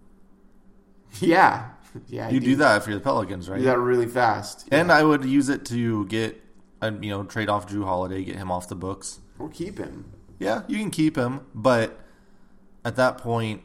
[1.21, 1.69] Yeah,
[2.09, 2.29] yeah.
[2.29, 3.59] You do that if you're the Pelicans, right?
[3.59, 6.43] Do that really fast, And I would use it to get,
[6.83, 9.21] uh, you know, trade off Jrue Holiday, get him off the books.
[9.39, 10.13] or keep him.
[10.39, 11.99] Yeah, you can keep him, but
[12.85, 13.63] at that point,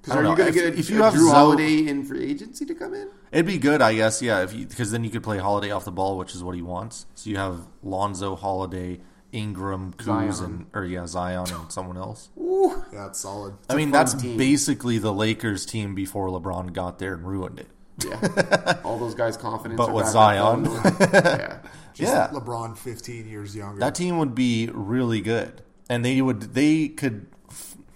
[0.00, 1.86] Because are don't you going to If- get a, if you have Jrue Zo- Holiday
[1.86, 3.08] in free agency to come in?
[3.32, 5.92] It'd be good, I guess, yeah, if because then you could play Holiday off the
[5.92, 7.04] ball, which is what he wants.
[7.16, 9.00] So you have Lonzo, Holiday,
[9.32, 10.44] Ingram, Kuz, Zion.
[10.44, 12.28] and or yeah, Zion and someone else.
[12.38, 13.54] Ooh, yeah, it's solid.
[13.68, 14.36] I mean, that's team.
[14.36, 17.68] basically the Lakers team before LeBron got there and ruined it.
[18.04, 19.78] Yeah, all those guys' confidence.
[19.78, 20.64] But are with back Zion.
[21.00, 21.58] yeah,
[21.94, 22.28] Just Yeah.
[22.32, 23.80] LeBron 15 years younger.
[23.80, 27.26] That team would be really good, and they would they could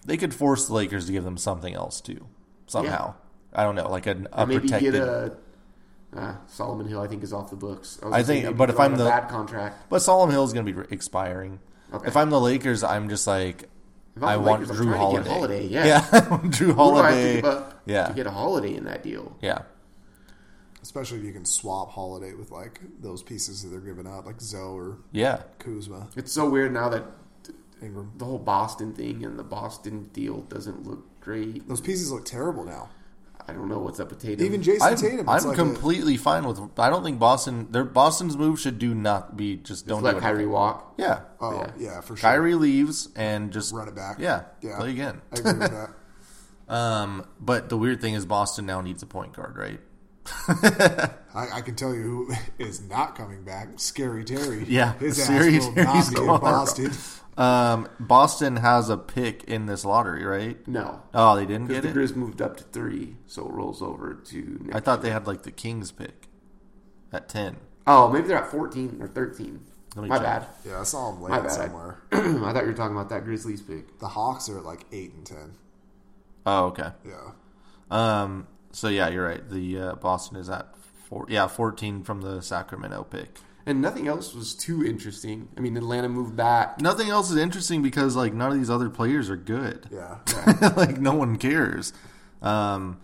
[0.04, 2.26] they could force the Lakers to give them something else too
[2.66, 3.14] somehow.
[3.52, 4.92] I don't know, like an, a maybe protected.
[4.92, 5.36] get a.
[6.16, 7.98] Uh, Solomon Hill, I think, is off the books.
[8.02, 10.52] was I think- but if I'm out a the- bad contract, but Solomon Hill is
[10.52, 11.58] going to be expiring.
[11.92, 12.08] Okay.
[12.08, 13.68] If I'm the Lakers, I'm just like
[14.16, 15.22] If I'm I want Lakers, I'm Jrue to Holiday.
[15.24, 15.84] get Holiday, yeah.
[15.86, 17.66] yeah, Jrue Who do I have Holiday.
[17.86, 19.36] Yeah, to get a holiday in that deal.
[19.42, 19.58] yeah.
[20.82, 24.40] Especially if you can swap Holiday with like those pieces that they're giving up, like
[24.40, 25.42] Zo or Yeah.
[25.58, 27.04] Kuzma, It's so weird now that
[27.82, 28.12] Ingram.
[28.16, 31.68] the whole Boston thing and the Boston deal doesn't look great.
[31.68, 32.88] Those pieces look terrible now.
[33.48, 34.44] I don't know what's up with Tatum.
[34.44, 35.28] Even Jason I'm, Tatum.
[35.28, 36.58] I'm It's like a- completely fine with.
[36.78, 37.68] I don't think Boston.
[37.70, 40.50] Their Boston's move should do not be just don't Just let do Kyrie anything.
[40.52, 40.94] walk.
[40.98, 41.70] Yeah, oh yeah.
[41.78, 42.00] yeah.
[42.00, 42.28] for sure.
[42.28, 44.18] Kyrie leaves and just run it back.
[44.18, 44.78] Yeah, yeah.
[44.78, 45.22] play again.
[45.32, 45.90] I agree with that.
[46.68, 49.78] Um, but the weird thing is Boston now needs a point guard, right?
[51.32, 53.68] I, I can tell you who is not coming back.
[53.76, 54.64] Scary Terry.
[54.66, 56.40] Yeah, his Scary ass will Terry's not be in.
[56.40, 56.92] Boston.
[57.36, 60.66] Um, Boston has a pick in this lottery, right?
[60.66, 61.02] No.
[61.12, 62.04] Oh, they didn't Because get the it.
[62.04, 64.58] Grizz moved up to three, so it rolls over to.
[64.62, 66.28] Next I thought they had like the Kings pick
[67.12, 67.56] at ten.
[67.86, 69.60] Oh, maybe they're at fourteen or thirteen.
[69.94, 70.22] My check.
[70.22, 70.46] bad.
[70.66, 71.52] Yeah, I saw him My laying bad.
[71.52, 72.02] somewhere.
[72.12, 73.98] I thought you were talking about that Grizzlies pick.
[73.98, 75.54] The Hawks are at like eight and ten.
[76.44, 76.90] Oh, okay.
[77.06, 77.30] Yeah.
[77.90, 79.48] Um, so yeah, you're right.
[79.48, 80.68] The uh, Boston is at
[81.08, 81.26] four.
[81.28, 83.38] Yeah, fourteen from the Sacramento pick.
[83.68, 85.48] And nothing else was too interesting.
[85.56, 86.80] I mean, Atlanta moved back.
[86.80, 89.88] Nothing else is interesting because like none of these other players are good.
[89.92, 90.18] Yeah.
[90.76, 91.92] like no one cares.
[92.40, 93.00] Um,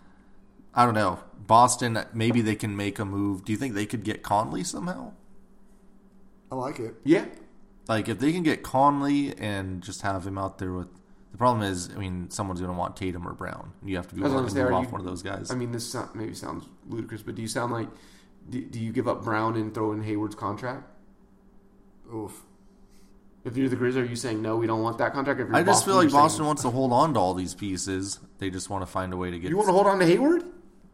[0.72, 1.18] I don't know.
[1.46, 3.44] Boston, maybe they can make a move.
[3.44, 5.12] Do you think they could get Conley somehow?
[6.53, 6.94] I like it.
[7.03, 7.25] Yeah.
[7.88, 10.88] Like if they can get Conley and just have him out there with.
[11.33, 13.72] The problem is, I mean, someone's going to want Tatum or Brown.
[13.83, 15.51] You have to be willing to move off you- one of those guys.
[15.51, 17.88] I mean, this so- maybe sounds ludicrous, but do you sound like.
[18.50, 20.85] Do, do you give up Brown and throw in Hayward's contract?
[22.14, 22.42] Oof.
[23.44, 24.57] If you're the Grizz, are you saying no?
[24.57, 25.40] We don't want that contract.
[25.40, 27.35] If you're I just feel like you're saying- Boston wants to hold on to all
[27.35, 28.20] these pieces.
[28.38, 29.50] They just want to find a way to get.
[29.50, 30.44] You want to hold on to Hayward?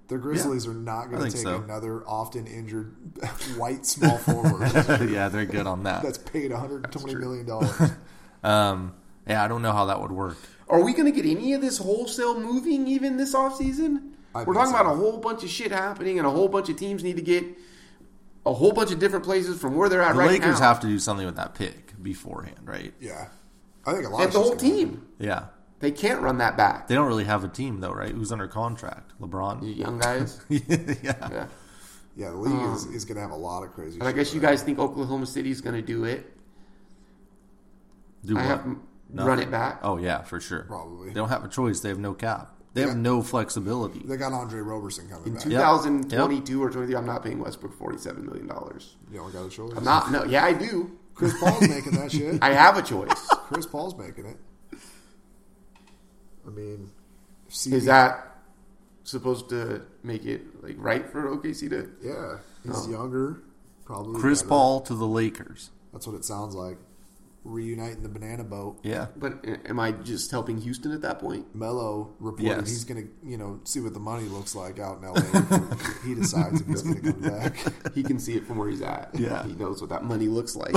[0.09, 1.63] The Grizzlies are not going to take so.
[1.63, 2.95] another often injured
[3.59, 4.63] white small forward
[5.11, 6.03] yeah, they're good on that.
[6.03, 7.91] that's paid 120 million dollars.
[8.43, 8.95] Um,
[9.27, 10.39] yeah, I don't know how that would work.
[10.71, 14.13] Are we going to get any of this wholesale moving even this offseason?
[14.39, 14.81] I We're talking so.
[14.81, 17.23] about a whole bunch of shit happening, and a whole bunch of teams need to
[17.23, 17.45] get
[18.47, 20.47] a whole bunch of different places from where they're at The right Lakers now.
[20.47, 22.95] Lakers have to do something with that pick beforehand, right?
[23.01, 23.29] Yeah,
[23.85, 25.07] I think a lot and of the whole shit's gonna team.
[25.19, 25.45] Yeah.
[25.81, 26.89] They can't run that back.
[26.89, 28.11] They don't really have a team though, right?
[28.11, 29.13] Who's under contract?
[29.21, 29.77] You LeBron.
[29.77, 30.41] young guys.
[30.49, 30.59] yeah.
[31.03, 31.47] yeah.
[32.17, 33.97] Yeah, the league is, is going to have a lot of crazy.
[34.01, 36.27] But Um, I guess you guys think Oklahoma City's going to do it.
[38.25, 38.49] Do I what?
[38.49, 38.77] have
[39.15, 39.79] run it back.
[39.85, 40.65] Oh yeah, for sure.
[40.65, 41.09] Probably.
[41.11, 41.79] They don't have a choice.
[41.79, 42.55] They have no cap.
[42.75, 42.97] They have Yeah.
[42.97, 44.01] no flexibility.
[44.05, 45.43] They got Andre Roberson coming back.
[45.43, 48.97] 2022 or 23, I'm not paying Westbrook 47 million dollars.
[49.11, 49.73] You don't got a choice.
[49.77, 50.13] I'm not.
[50.13, 50.93] No, yeah, I do.
[51.15, 52.39] Chris Paul's making that shit.
[52.43, 53.29] I have a choice.
[53.49, 54.37] Chris Paul's making it.
[56.47, 56.91] I mean,
[57.51, 58.37] CB Is that
[59.05, 61.91] supposed to make it like right for OKC to?
[62.03, 62.91] Yeah, he's Oh.
[62.91, 63.43] younger.
[63.85, 64.49] Probably Chris better.
[64.51, 65.71] Paul to the Lakers.
[65.93, 66.77] That's what it sounds like.
[67.45, 68.79] Reuniting the banana boat.
[68.83, 69.07] Yeah.
[69.17, 71.55] But am I just helping Houston at that point?
[71.55, 72.69] Melo reported Yes.
[72.69, 75.21] he's going to, you know, see what the money looks like out in LA.
[76.05, 77.57] he decides if he's going to come back.
[77.95, 79.11] He can see it from where he's at.
[79.15, 79.45] Yeah.
[79.45, 80.75] he knows what that money looks like.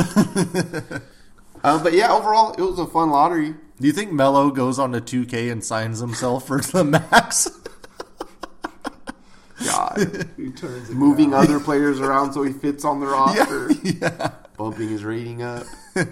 [1.64, 3.54] um, but yeah, overall, it was a fun lottery.
[3.80, 7.50] Do you think Melo goes on to 2K and signs himself for the max?
[9.72, 11.44] God, He turns it moving down.
[11.44, 14.32] other players around so he fits on the roster, yeah.
[14.58, 15.66] bumping his rating up.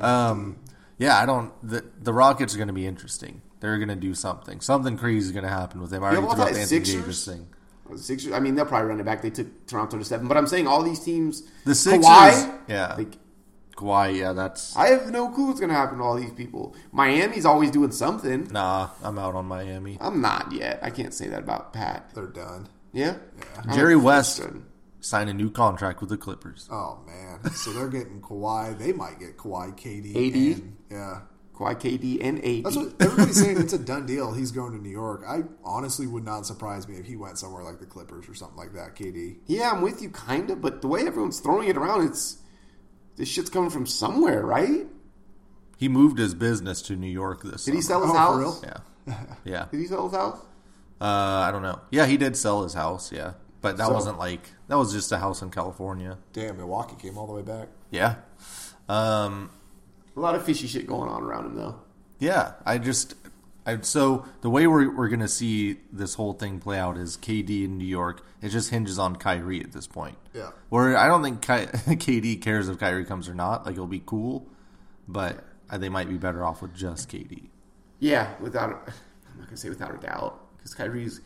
[0.00, 0.56] Um,
[0.98, 1.52] yeah, I don't.
[1.66, 3.40] The, the Rockets are going to be interesting.
[3.60, 4.60] They're going to do something.
[4.60, 6.02] Something crazy is going to happen with them.
[6.02, 7.46] I already well, threw out that the Anthony Sixers- Davis thing.
[7.90, 8.32] The Sixers.
[8.32, 9.22] I mean, they'll probably run it back.
[9.22, 11.44] They took Toronto to seven, but I'm saying all these teams.
[11.64, 13.16] The Sixers, Kawhi, yeah, like
[13.76, 16.74] Kawhi, yeah, that's I have no clue what's going to happen to all these people.
[16.90, 18.48] Miami's always doing something.
[18.50, 18.88] nah.
[19.04, 19.98] I'm out on Miami.
[20.00, 20.80] I'm not yet.
[20.82, 22.10] I can't say that about Pat.
[22.14, 22.68] They're done.
[22.96, 23.16] Yeah,
[23.68, 24.40] I Jerry West
[25.00, 26.68] signed a new contract with the Clippers.
[26.72, 27.52] Oh, man.
[27.52, 28.76] So they're getting Kawhi.
[28.78, 30.10] They might get Kawhi, KD.
[30.10, 30.56] AD?
[30.58, 31.20] and- yeah.
[31.54, 32.64] Kawhi, KD, and AD.
[32.64, 33.56] That's what everybody's saying.
[33.58, 34.32] It's a done deal.
[34.34, 35.22] He's going to New York.
[35.26, 38.56] I honestly would not surprise me if he went somewhere like the Clippers or something
[38.58, 39.38] like that, KD.
[39.46, 40.60] yeah, I'm with you, kind of.
[40.60, 42.38] But the way everyone's throwing it around, it's
[43.16, 44.86] this shit's coming from somewhere, right?
[45.78, 47.64] He moved his business to New York this.
[47.64, 48.34] Did he sell his Oh, house?
[48.60, 48.80] for real?
[49.06, 49.66] Yeah, yeah.
[49.70, 50.38] Did he sell his house?
[51.00, 51.80] Uh, I don't know.
[51.90, 53.12] Yeah, he did sell his house.
[53.12, 56.18] Yeah, but that So- wasn't like that was just a house in California.
[56.32, 57.68] Damn, Milwaukee came all the way back.
[57.90, 58.16] Yeah.
[58.88, 59.50] Um,
[60.16, 61.76] A lot of fishy shit going on around him, though.
[62.18, 62.52] yeah.
[62.64, 63.14] I just
[63.66, 67.64] I, so the way we're we're gonna see this whole thing play out is KD
[67.64, 68.24] in New York.
[68.40, 70.16] It just hinges on Kyrie at this point.
[70.32, 70.50] Yeah.
[70.68, 73.66] Where I don't think Ky- KD cares if Kyrie comes or not.
[73.66, 74.46] Like it'll be cool,
[75.08, 77.48] but uh, they might be better off with just KD.
[77.98, 81.20] Yeah, without I'm not gonna say without a doubt because Kyrie's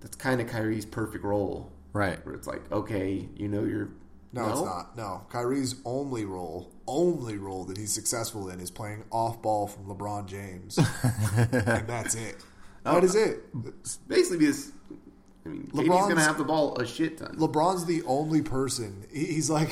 [0.00, 2.24] that's kind of Kyrie's perfect role, Right.
[2.24, 3.90] where it's like, okay, you know, you're
[4.32, 4.96] No, it's not.
[4.96, 9.84] No, Kyrie's only role, only role that he's successful in is playing off ball from
[9.86, 10.78] LeBron James,
[11.52, 12.36] and that's it.
[12.84, 13.42] That is it.
[14.08, 14.72] Basically, this.
[15.44, 17.36] I mean, KD's LeBron's- gonna have the ball a shit ton.
[17.36, 19.04] LeBron's the only person.
[19.12, 19.70] he- He's like,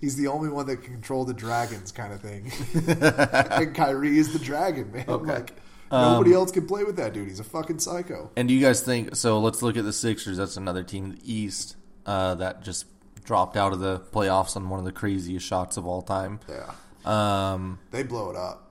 [0.00, 2.50] he's the only one that can control the dragons, kind of thing.
[3.02, 5.04] and Kyrie is the dragon, man.
[5.08, 5.32] Okay.
[5.34, 5.56] Like
[5.90, 7.28] nobody else can play with that dude.
[7.28, 8.30] He's a fucking psycho.
[8.36, 9.38] And do you guys think so?
[9.40, 10.36] Let's look at the Sixers.
[10.36, 11.76] That's another team in the East
[12.06, 12.86] uh, that just
[13.24, 16.40] dropped out of the playoffs on one of the craziest shots of all time.
[16.48, 16.72] Yeah,
[17.04, 18.70] Um, they blow it up.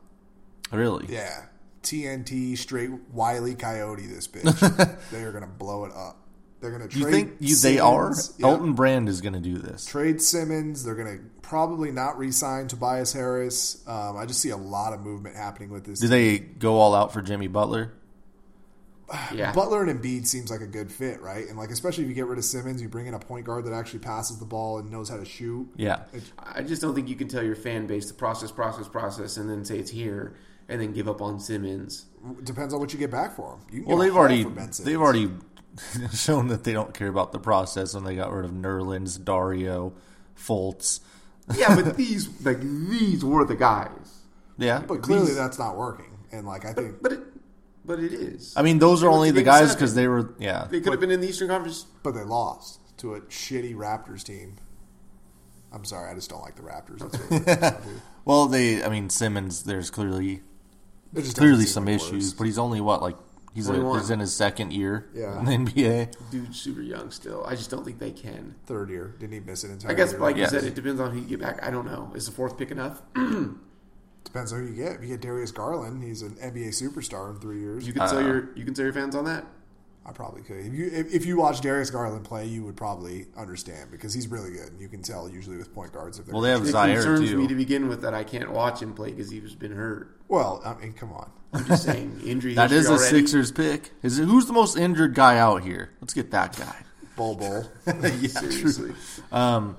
[0.72, 1.06] really?
[1.10, 1.44] Yeah,
[1.84, 4.06] TNT straight Wiley Coyote.
[4.08, 5.00] This bitch.
[5.12, 6.18] they are gonna blow it up.
[6.62, 6.88] They're gonna.
[6.88, 8.14] Do you trade think you, they are?
[8.14, 8.44] Simmons.
[8.44, 9.86] Elton Brand is going to do this.
[9.86, 10.84] trade Simmons.
[10.84, 13.82] They're going to probably not re-sign Tobias Harris.
[13.88, 16.00] Um, I just see a lot of movement happening with this.
[16.00, 17.94] Do they go all out for Jimmy Butler?
[19.34, 21.48] yeah, Butler and Embiid seems like a good fit, right?
[21.48, 23.66] And like especially if you get rid of Simmons, you bring in a point guard
[23.66, 25.68] that actually passes the ball and knows how to shoot.
[25.78, 26.02] Yeah.
[26.38, 29.50] I just don't think you can tell your fan base to process, process, process, and
[29.50, 30.36] then say it's here,
[30.68, 32.06] and then give up on Simmons.
[32.44, 33.60] Depends on what you get back for him.
[33.72, 34.78] You can Well, get a they've already for Ben Simmons.
[34.84, 35.32] they've already
[36.14, 39.94] shown that they don't care about the process when they got rid of Nerlens, Dario,
[40.38, 41.00] Fultz.
[41.56, 44.18] Yeah, but these like these were the guys.
[44.58, 46.18] Yeah, but clearly these- that's not working.
[46.32, 47.20] And like I think, But it,
[47.86, 48.54] but it is.
[48.56, 50.68] I mean those are only the guys because they were yeah.
[50.70, 51.86] they could have been in the Eastern Conference.
[52.04, 54.58] but they lost to a shitty Raptors team.
[55.72, 57.00] I'm sorry, I just don't like the Raptors.
[57.00, 58.02] That's really what it comes down to.
[58.26, 59.64] Well, they I mean Simmons.
[59.64, 60.42] There's clearly
[61.16, 63.16] just clearly some issues, but he's only what like
[63.54, 65.40] he's, a, he's in his second year Yeah.
[65.40, 66.32] in the NBA.
[66.32, 67.44] Dude's super young still.
[67.46, 68.56] I just don't think they can.
[68.66, 69.92] third year didn't he miss an entire?
[69.92, 70.22] I guess, year?
[70.22, 70.52] like Yes.
[70.52, 71.64] you said, it depends on who you get back.
[71.64, 72.12] I don't know.
[72.16, 73.02] Is the fourth pick enough?
[74.26, 74.98] Depends on who you get.
[74.98, 77.88] If you get Darius Garland, he's an NBA superstar in three years.
[77.88, 79.46] You can sell uh, your you can sell your fans on that.
[80.10, 80.66] I probably could.
[80.66, 84.28] If you if, if you watch Darius Garland play, you would probably understand because he's
[84.28, 84.72] really good.
[84.80, 87.30] You can tell usually with point guards if they're Well, they have It Zaire concerns
[87.30, 87.38] too.
[87.38, 90.18] me to begin with that I can't watch him play because he's been hurt.
[90.28, 90.62] well.
[90.66, 91.30] I mean, come on.
[91.54, 92.54] I'm just saying injury.
[92.56, 93.20] That history is a already.
[93.20, 93.92] Sixers pick.
[94.02, 95.92] Is it, who's the most injured guy out here?
[96.02, 96.76] Let's get that guy.
[97.16, 97.70] Bol Bol.
[98.28, 98.94] Seriously.
[99.32, 99.78] Um,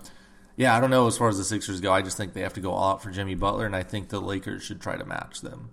[0.57, 1.93] yeah, I don't know as far as the Sixers go.
[1.93, 4.11] I just think they have to go all out for Jimmy Butler, and I think
[4.11, 5.71] the Lakers should try to match them.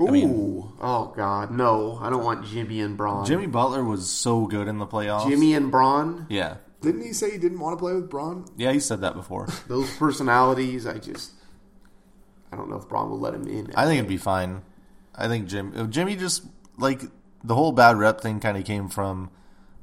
[0.00, 0.10] Ooh.
[0.10, 1.98] mean- oh God, no!
[2.00, 3.26] I don't want Jimmy and Bron.
[3.26, 5.28] Jimmy Butler was so good in the playoffs.
[5.28, 6.26] Jimmy and Bron.
[6.30, 8.46] yeah, Didn't he say he didn't want to play with Bron?
[8.56, 9.46] yeah, he said that before.
[9.68, 11.32] Those personalities, I just,
[12.52, 13.70] I don't know if Bron will let him in.
[13.76, 14.62] I think it'd be fine.
[15.14, 16.44] I think Jim, uh, Jimmy just
[16.78, 17.02] like
[17.44, 19.30] the whole bad rep thing kind of came from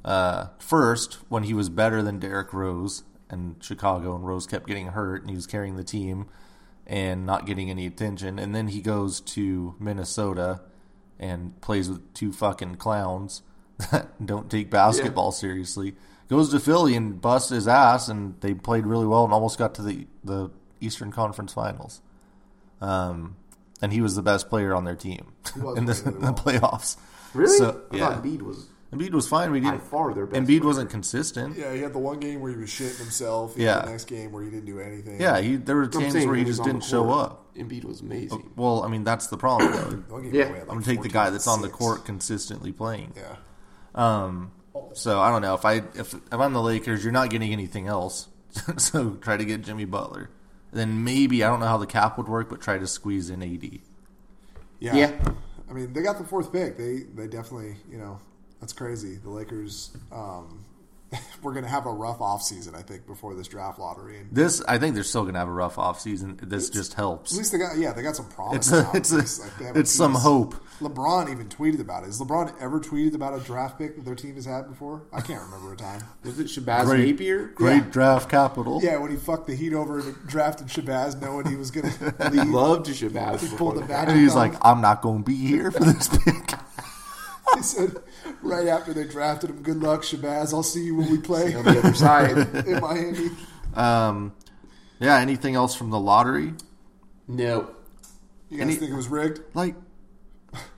[0.04, 4.88] uh, first when he was better than Derrick Rose in Chicago, and Rose kept getting
[4.88, 6.26] hurt, and he was carrying the team
[6.88, 10.62] and not getting any attention, and then he goes to Minnesota
[11.18, 13.42] and plays with two fucking clowns
[13.90, 15.94] that don't take basketball seriously.
[16.28, 19.74] Goes to Philly and busts his ass, and they played really well and almost got
[19.76, 22.00] to the the Eastern Conference Finals.
[22.80, 23.36] Um,
[23.82, 25.32] and he was the best player on their team
[25.76, 26.96] in the, the playoffs.
[27.34, 27.56] really.
[27.56, 28.08] So, I yeah.
[28.08, 29.50] thought Embiid was Embiid was fine.
[29.50, 29.82] We didn't.
[29.82, 30.40] far their best.
[30.40, 30.64] Embiid player.
[30.64, 31.58] wasn't consistent.
[31.58, 33.54] Yeah, he had the one game where he was shitting himself.
[33.54, 33.74] He Yeah.
[33.80, 35.20] had the next game where he didn't do anything.
[35.20, 37.04] Yeah, he, there were I'm games saying where he when just on didn't the show
[37.04, 37.54] court, up.
[37.54, 38.50] Embiid was amazing.
[38.56, 39.72] Well, I mean that's the problem.
[39.72, 39.78] Though.
[40.08, 40.40] The one game Yeah.
[40.44, 43.12] where he had, like, I'm gonna take the guy that's on the court consistently playing.
[43.14, 43.36] Yeah.
[43.94, 44.52] Um,
[44.94, 47.88] so I don't know if I if if I'm the Lakers, you're not getting anything
[47.88, 48.28] else.
[48.78, 50.30] so try to get Jimmy Butler.
[50.72, 53.42] Then maybe I don't know how the cap would work, but try to squeeze in
[53.42, 53.80] AD.
[54.80, 54.94] Yeah.
[54.96, 55.12] Yeah.
[55.68, 56.78] I mean, they got the fourth pick.
[56.78, 58.18] They they definitely, you know,
[58.60, 59.16] that's crazy.
[59.16, 60.64] The Lakers um
[61.42, 64.18] we're going to have a rough offseason, I think, before this draft lottery.
[64.18, 66.38] And This I think they're still gonna have a rough off season.
[66.42, 67.32] This just helps.
[67.32, 68.70] at least they got yeah, they got some promise.
[68.70, 70.54] It's a it's a Like, they have a it's some hope.
[70.80, 72.06] LeBron even tweeted about it.
[72.06, 75.02] Has LeBron ever tweeted about a draft pick that their team has had before?
[75.10, 76.02] I can't remember a time.
[76.24, 77.06] Was it Shabazz Great.
[77.06, 77.46] Napier?
[77.54, 77.90] Great Yeah.
[77.90, 78.80] draft capital.
[78.82, 82.30] Yeah, when he fucked the Heat over and drafted Shabazz, knowing he was going to
[82.30, 82.48] leave.
[82.50, 83.40] Loved Shabazz.
[83.48, 84.08] He pulled the the back.
[84.08, 86.52] And he's like, I'm not gonna be here for this pick.
[87.56, 87.96] He said
[88.42, 90.52] right after they drafted him, "Good luck, Shabazz.
[90.52, 92.36] I'll see you when we play on the other side.
[92.66, 93.30] in Miami."
[93.74, 94.32] Um,
[95.00, 95.16] yeah.
[95.18, 96.54] Anything else from the lottery?
[97.26, 97.70] No.
[98.50, 99.40] You guys Any- think it was rigged?
[99.54, 99.74] Like,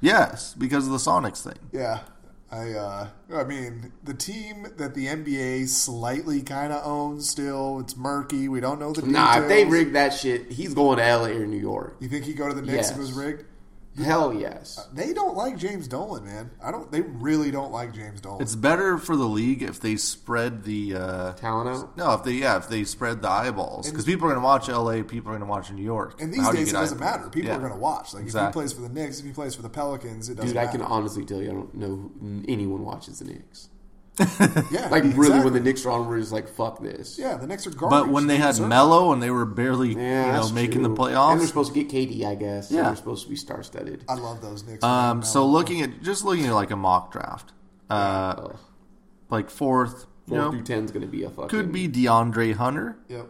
[0.01, 1.59] yes, because of the Sonics thing.
[1.73, 2.01] Yeah.
[2.53, 7.97] I uh I mean, the team that the NBA slightly kind of owns still, it's
[7.97, 8.49] murky.
[8.49, 9.73] We don't know the Nah, if they details.
[9.73, 11.97] rigged that shit, he's going to LA or New York.
[12.01, 12.91] You think he go to the Knicks Yes.
[12.91, 13.45] if it was rigged?
[14.05, 14.87] Hell yes.
[14.93, 16.51] They don't like James Dolan, man.
[16.63, 16.91] I don't.
[16.91, 18.43] They really don't like James Dolan.
[18.43, 21.97] It's better for the league if they spread the uh, Talent out.
[21.97, 24.69] no, if they yeah, if they spread the eyeballs because people are going to watch
[24.69, 26.21] L.A., people are going to watch New York.
[26.21, 27.19] and these How do days, it doesn't eyeballs?
[27.19, 27.31] matter.
[27.31, 27.57] People Yeah.
[27.57, 28.15] are going to watch.
[28.15, 30.49] Like if he plays for the Knicks, if he plays for the Pelicans, it doesn't
[30.49, 30.79] Dude, I matter.
[30.79, 32.11] can honestly tell you, I don't know
[32.49, 33.69] anyone watches the Knicks.
[34.18, 34.27] Yeah,
[34.90, 35.44] Like really, exactly.
[35.44, 37.18] when the Knicks are on, we're just like, fuck this.
[37.18, 37.90] yeah, the Knicks are garbage.
[37.90, 38.68] But when they had deserve it.
[38.68, 40.94] Melo and they were barely Yeah, you know making true.
[40.94, 42.70] the playoffs, and they're supposed to get KD, I guess.
[42.70, 42.79] Yeah.
[42.81, 44.05] and they're supposed to be star studded.
[44.09, 44.85] I love those Knicks.
[44.85, 47.53] um, so looking at just looking at like a mock draft,
[47.88, 48.49] uh,
[49.31, 51.88] like fourth, you Four know, through ten is going to be a fucking could be
[51.88, 53.27] DeAndre Hunter, Yep,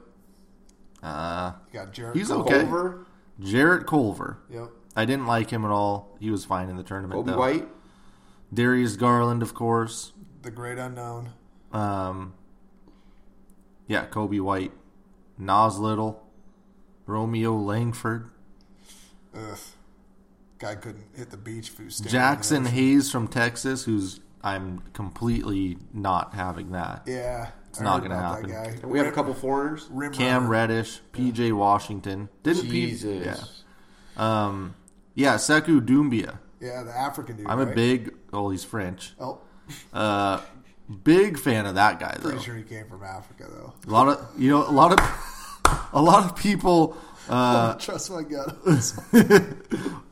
[1.03, 2.17] uh, you got Jared.
[2.17, 2.61] He's okay.
[2.61, 3.07] Culver,
[3.39, 4.39] Jarrett Culver.
[4.51, 6.17] Yep, I didn't like him at all.
[6.21, 7.21] He was fine in the tournament.
[7.23, 7.39] Coby though.
[7.39, 7.69] White.
[8.53, 10.13] Darius Garland, of course.
[10.43, 11.31] The great unknown.
[11.73, 12.35] Um,
[13.87, 14.73] yeah, Coby White,
[15.39, 16.27] Nas Little,
[17.07, 18.31] Romeo Langford,
[19.35, 19.59] Ugh,
[20.59, 21.71] guy couldn't hit the beach.
[21.71, 22.79] If he Jackson in the ocean.
[22.79, 27.03] Hayes from Texas, who's I'm completely not having that.
[27.07, 28.51] Yeah, it's not gonna happen.
[28.51, 28.71] That guy.
[28.83, 29.87] And we have a couple foreigners.
[29.91, 30.51] Rim Cam runner.
[30.51, 33.65] Reddish, PJ Washington, didn't P- Jesus.
[34.17, 34.75] yeah, um,
[35.15, 36.39] yeah, Sekou Doumbouya.
[36.61, 37.47] Yeah, the African dude.
[37.47, 37.75] I'm a right?
[37.75, 39.15] big, oh, he's French.
[39.19, 39.41] Oh,
[39.93, 40.41] Uh,
[41.05, 42.31] big fan of that guy though.
[42.31, 43.73] pretty sure he came from Africa though.
[43.87, 46.97] A lot of you know, a lot of a lot of people.
[47.29, 48.57] Uh, Trust my gut.
[49.13, 49.47] a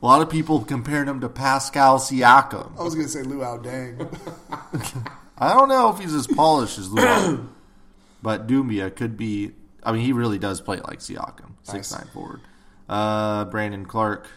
[0.01, 2.79] lot of people compared him to Pascal Siakam.
[2.79, 5.05] I was gonna say Luol Deng.
[5.37, 7.47] I don't know if he's as polished as Luol,
[8.23, 9.51] but Doumbouya could be.
[9.83, 11.99] I mean, he really does play like Siakam, six Nice.
[11.99, 12.41] nine forward.
[12.87, 14.27] Uh, Brandon Clarke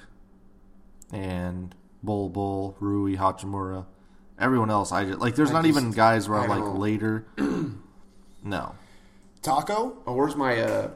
[1.13, 3.87] and Bol Bol, Rui Hachimura,
[4.38, 4.92] everyone else.
[4.92, 5.35] I just like.
[5.35, 7.27] There's I not just- even guys where I I'm like don't- later.
[8.42, 8.75] no.
[9.42, 9.97] Tacko.
[10.07, 10.61] Oh, where's my?
[10.61, 10.90] uh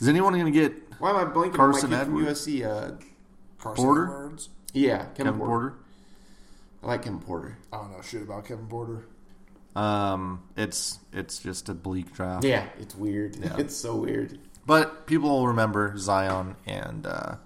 [0.00, 2.64] Is anyone going to get Why am I blanking Carson on my from USC?
[2.64, 2.92] Uh,
[3.58, 4.04] Carson Porter?
[4.04, 4.48] Edwards.
[4.72, 5.50] yeah, Kevin, Kevin Porter.
[5.70, 5.74] Porter?
[6.82, 7.58] I like Kevin Porter.
[7.72, 9.06] I don't know shit about Kevin Porter.
[9.74, 12.44] Um, it's it's just a bleak draft.
[12.44, 13.36] Yeah, it's weird.
[13.58, 14.38] It's so weird.
[14.64, 17.36] But people will remember Zion and uh,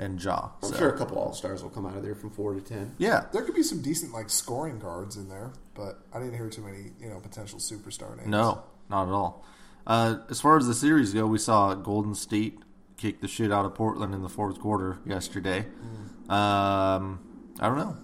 [0.00, 0.48] and Ja.
[0.62, 0.76] I'm so.
[0.76, 2.94] sure a couple All Stars will come out of there from four to ten.
[2.98, 6.48] Yeah, There could be some decent like scoring guards in there, but I didn't hear
[6.48, 8.28] too many you know potential superstar names.
[8.28, 9.44] no, not at all.
[9.86, 12.58] Uh, as far as the series go, we saw Golden State
[12.96, 15.66] kick the shit out of Portland in the fourth quarter yesterday.
[16.28, 17.20] Um,
[17.58, 17.96] I don't know.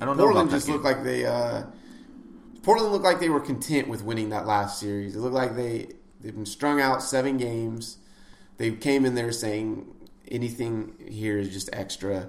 [0.00, 1.26] I don't know Portland about that just looked like they.
[1.26, 1.64] Uh,
[2.62, 5.14] Portland looked like they were content with winning that last series.
[5.14, 5.88] It looked like they
[6.20, 7.98] they've been strung out seven games.
[8.56, 9.93] They came in there saying
[10.30, 12.28] anything here is just extra.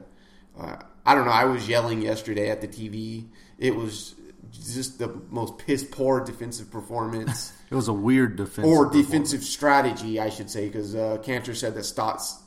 [0.57, 1.31] Uh, I don't know.
[1.31, 3.27] I was yelling yesterday at the TV.
[3.57, 4.15] It was
[4.51, 7.53] just the most piss poor defensive performance.
[7.69, 11.75] it was a weird defensive or defensive strategy, I should say, because uh, Kanter said
[11.75, 12.41] that Stotts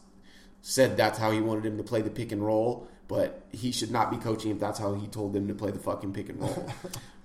[0.63, 3.91] said that's how he wanted him to play the pick and roll, but he should
[3.91, 6.41] not be coaching if that's how he told them to play the fucking pick and
[6.41, 6.69] roll.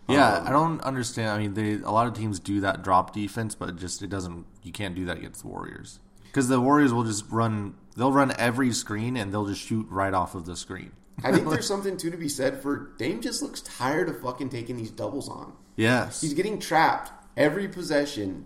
[0.09, 1.29] Yeah, Um, I don't understand.
[1.29, 4.09] I mean, they a lot of teams do that drop defense, but it just it
[4.09, 4.45] doesn't.
[4.61, 5.99] You can't do that against the Warriors
[6.33, 7.75] because the Warriors will just run.
[7.95, 10.91] They'll run every screen and they'll just shoot right off of the screen.
[11.23, 13.21] I think there's something too to be said for Dame.
[13.21, 15.53] Just looks tired of fucking taking these doubles on.
[15.75, 18.45] Yes, He's getting trapped every possession.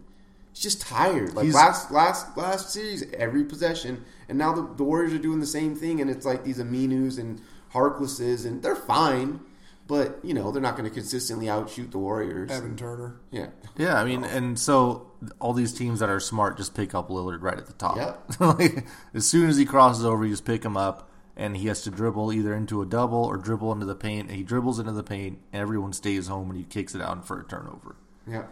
[0.53, 1.33] He's just tired.
[1.33, 5.39] Like He's- last last last series, every possession, and now the, the Warriors are doing
[5.39, 7.41] the same thing, and it's like these Aminus and
[7.73, 9.39] Harklesses, and they're fine,
[9.87, 12.51] but you know they're not going to consistently outshoot the Warriors.
[12.51, 13.19] Evan Turner.
[13.31, 13.47] Yeah,
[13.77, 17.41] Yeah, I mean, and so all these teams that are smart just pick up Lillard
[17.41, 17.95] right at the top.
[17.97, 18.39] Yep.
[18.59, 21.81] like, as soon as he crosses over, you just pick him up, and he has
[21.83, 24.29] to dribble either into a double or dribble into the paint.
[24.31, 27.39] He dribbles into the paint, and everyone stays home, and he kicks it out for
[27.39, 27.95] a turnover.
[28.27, 28.43] yeah.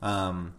[0.00, 0.54] Um,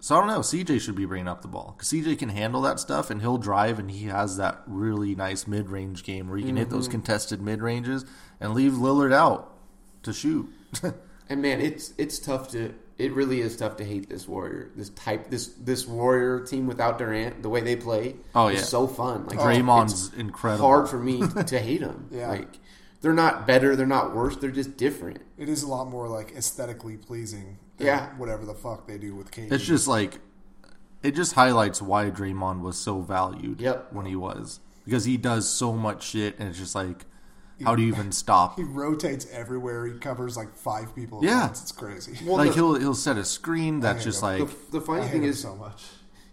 [0.00, 0.40] so I don't know.
[0.40, 3.38] CJ should be bringing up the ball because CJ can handle that stuff, and he'll
[3.38, 6.86] drive, and he has that really nice mid range game where he can hit those
[6.86, 6.92] Mm-hmm.
[6.92, 8.04] contested mid ranges
[8.40, 9.51] and leave Lillard out
[10.02, 10.48] to shoot.
[11.28, 14.90] And man, it's it's tough to it really is tough to hate this Warrior this
[14.90, 17.42] type this this Warrior team without Durant.
[17.42, 18.64] The way they play, Oh, is yeah.
[18.66, 19.26] so fun.
[19.28, 20.66] Like Draymond's it's incredible.
[20.66, 22.08] Hard for me to hate them.
[22.10, 22.28] Yeah.
[22.28, 22.58] Like
[23.00, 25.22] they're not better, they're not worse, they're just different.
[25.38, 27.56] It is a lot more like aesthetically pleasing.
[27.78, 28.08] Than Yeah.
[28.18, 29.52] Whatever the fuck they do with KD.
[29.52, 30.18] It's just like
[31.02, 33.92] it just highlights why Draymond was so valued Yep.
[33.92, 37.06] when he was because he does so much shit, and it's just like,
[37.64, 38.56] how do you even stop?
[38.58, 39.86] he rotates everywhere.
[39.86, 41.18] He covers like five people.
[41.18, 41.46] At Yeah.
[41.46, 41.62] once.
[41.62, 42.18] It's crazy.
[42.24, 44.28] Well, like the, he'll he'll set a screen that's just him.
[44.40, 45.82] like the, the funny hate thing is, so much.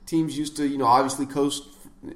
[0.06, 1.64] teams used to you know obviously coast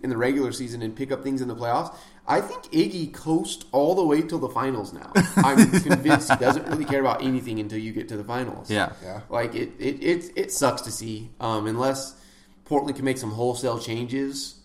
[0.02, 1.94] in the regular season and pick up things in the playoffs.
[2.26, 5.12] I think Iggy coast all the way till the finals now.
[5.36, 8.72] I'm convinced he doesn't really care about anything until you get to the finals.
[8.72, 8.94] yeah.
[9.04, 9.20] Yeah.
[9.30, 11.32] Like it, it, it, it sucks to see.
[11.42, 12.16] Um, unless
[12.64, 14.56] Portland can make some wholesale changes,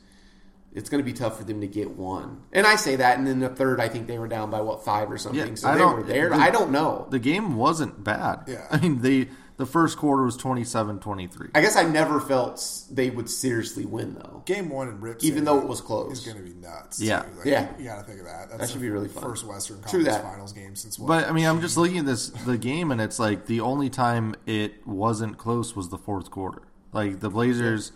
[0.79, 2.43] it's going to be tough for them to get one.
[2.53, 4.85] And I say that, and then the third, I think they were down by what
[4.85, 5.47] five or something.
[5.49, 6.31] Yeah, so I they don't- were there.
[6.31, 7.07] the- I don't know.
[7.11, 8.45] The game wasn't bad.
[8.47, 8.66] Yeah.
[8.70, 11.51] I mean, they the first quarter was 27-23.
[11.55, 14.43] I guess I never felt they would seriously win though.
[14.47, 16.20] Game one in Rip Even though it was close.
[16.20, 17.01] is going to be nuts.
[17.01, 17.24] Yeah.
[17.37, 17.68] Like, Yeah.
[17.76, 18.51] You got to think of that.
[18.51, 19.22] That's That should be really fun.
[19.24, 20.22] First Western True Conference that.
[20.22, 21.09] Finals game since what?
[21.09, 23.91] But I mean, I'm just looking at this the game, and it's like the only
[23.91, 26.62] time it wasn't close was the fourth quarter.
[26.93, 27.91] Like the Blazers,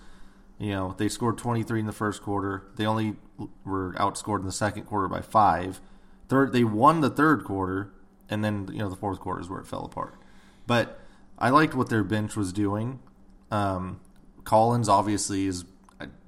[0.62, 2.62] you know, they scored 23 in the first quarter.
[2.76, 3.16] They only
[3.64, 5.80] were outscored in the second quarter by five.
[6.28, 7.92] Third, they won the third quarter,
[8.30, 10.14] and then you know the fourth quarter is where it fell apart.
[10.68, 11.00] But
[11.36, 13.00] I liked what their bench was doing.
[13.50, 14.00] Um,
[14.44, 15.64] Collins obviously is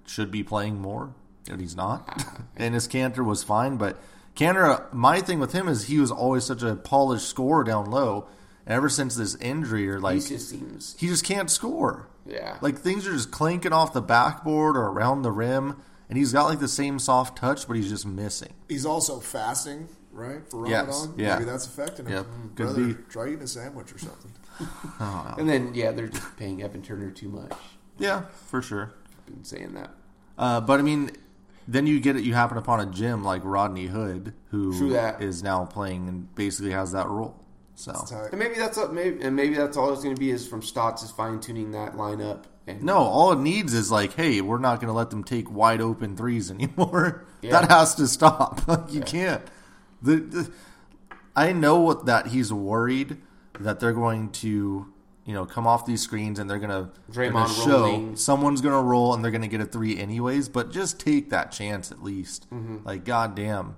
[0.05, 1.14] should be playing more,
[1.49, 2.24] and he's not.
[2.57, 4.03] and his Kanter was fine, but
[4.35, 8.26] Kanter, my thing with him is he was always such a polished scorer down low.
[8.66, 10.96] And ever since this injury, or like He just seems.
[10.98, 12.08] he just can't score.
[12.26, 12.56] Yeah.
[12.62, 15.76] Like things are just clanking off the backboard or around the rim,
[16.08, 18.54] and he's got like the same soft touch, but he's just missing.
[18.68, 20.40] he's also fasting, right?
[20.50, 21.14] For Yes, Ramadan.
[21.18, 21.34] yeah.
[21.34, 22.12] Maybe that's affecting him.
[22.12, 22.94] Yep, could Brother, be.
[23.10, 24.32] Try eating a sandwich or something.
[25.00, 27.52] And then yeah, they're just paying Evan Turner too much.
[27.98, 28.94] Yeah, for sure.
[29.26, 29.90] Been saying that.
[30.38, 31.10] Uh, but I mean,
[31.68, 32.22] then you get it.
[32.24, 35.20] You happen upon a gym like Rodney Hood, True who that.
[35.22, 37.36] is now playing and basically has that role.
[37.75, 37.93] So
[38.31, 38.93] And maybe that's up.
[38.93, 41.72] Maybe and maybe that's all it's going to be is from Stotts is fine tuning
[41.72, 42.45] that lineup.
[42.66, 45.51] And no, all it needs is like, hey, we're not going to let them take
[45.53, 47.27] wide open threes anymore.
[47.43, 47.61] Yeah.
[47.61, 48.62] That has to stop.
[48.68, 49.43] Like, you can't.
[50.01, 50.53] The, the
[51.37, 53.18] I know what that he's worried
[53.61, 54.87] that they're going to,
[55.25, 58.16] you know, come off these screens and they're going to Draymond show rolling.
[58.16, 60.49] someone's going to roll and they're going to get a three anyways.
[60.49, 62.49] But just take that chance at least.
[62.51, 62.79] Mm-hmm.
[62.87, 63.77] Like, goddamn.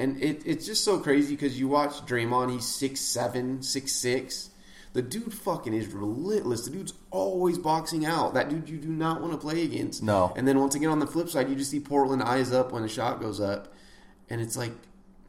[0.00, 4.48] And it, it's just so crazy because you watch Draymond, he's six seven, six six.
[4.94, 6.64] The dude fucking is relentless.
[6.64, 8.34] The dude's always boxing out.
[8.34, 10.02] That dude you do not want to play against.
[10.02, 10.32] No.
[10.34, 12.82] And then once again on the flip side, you just see Portland eyes up when
[12.82, 13.74] the shot goes up,
[14.30, 14.72] and it's like,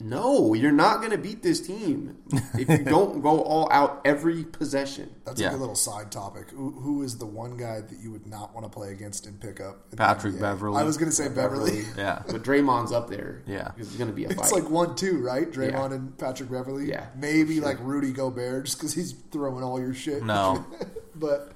[0.03, 2.17] no, you're not going to beat this team
[2.55, 5.13] if you don't go all out every possession.
[5.25, 5.49] That's Yeah.
[5.49, 6.49] a good little side topic.
[6.51, 9.33] Who, who is the one guy that you would not want to play against in
[9.35, 9.85] pickup?
[9.91, 10.79] in Patrick Beverley.
[10.79, 11.83] I was going to say Beverley.
[11.97, 12.23] Yeah.
[12.27, 13.43] But Draymond's up there.
[13.45, 13.69] Yeah.
[13.75, 14.39] because it's going to be a fight.
[14.39, 15.49] It's like one two, right?
[15.51, 15.95] Draymond Yeah.
[15.95, 16.87] and Patrick Beverley.
[16.89, 17.65] Yeah, maybe sure.
[17.65, 20.23] like Rudy Gobert, just because he's throwing all your shit.
[20.23, 20.65] No.
[21.15, 21.51] but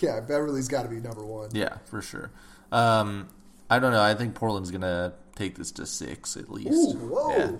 [0.00, 1.50] yeah, Beverley's got to be number one.
[1.52, 2.30] Yeah, for sure.
[2.72, 3.28] Um,
[3.70, 4.02] I don't know.
[4.02, 6.70] I think Portland's going to take this to six at least.
[6.96, 7.28] Ooh, Whoa.
[7.36, 7.50] Yeah.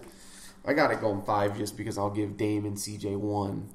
[0.65, 3.69] I got it going five just because I'll give Dame and CJ one.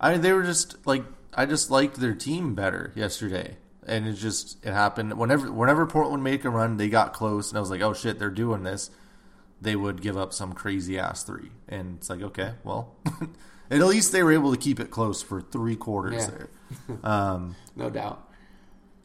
[0.00, 4.14] I mean, they were just like I just liked their team better yesterday, and it
[4.14, 7.70] just it happened whenever whenever Portland made a run, they got close, and I was
[7.70, 8.90] like, oh shit, they're doing this.
[9.60, 12.94] They would give up some crazy ass three, and it's like, okay, well,
[13.70, 16.30] at least they were able to keep it close for three quarters Yeah.
[16.30, 16.48] there.
[17.04, 18.29] Um, No doubt.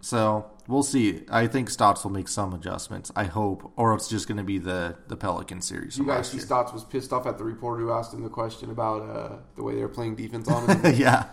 [0.06, 1.24] So we'll see.
[1.32, 3.12] I think Stotts will make some adjustments.
[3.16, 5.98] I hope, or it's just going to be the the Pelican series.
[5.98, 6.46] You from guys see year.
[6.46, 9.64] Stotts was pissed off at the reporter who asked him the question about uh, the
[9.64, 10.94] way they were playing defense on him.
[10.96, 11.26] yeah,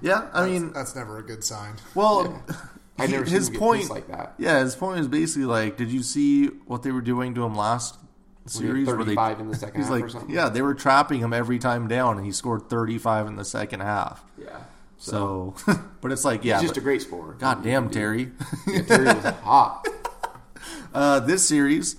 [0.00, 0.30] yeah.
[0.32, 1.74] I mean, That's never a good sign.
[1.94, 2.42] Well,
[2.98, 4.34] I never he- seen his him point pissed like that.
[4.38, 7.54] Yeah, his point is basically like, did you see what they were doing to him
[7.54, 8.86] last When he had series?
[8.86, 10.34] where they 35 in the second he's half like, or something.
[10.34, 13.44] yeah, they were trapping him every time down, and he scored thirty five in the
[13.44, 14.24] second half.
[14.38, 14.58] Yeah.
[15.02, 15.54] So,
[16.02, 17.34] but it's like, yeah, He's just but- a great scorer.
[17.38, 18.30] God damn, Terry.
[18.66, 19.86] Yeah, Terry was hot.
[20.94, 21.96] uh, this series,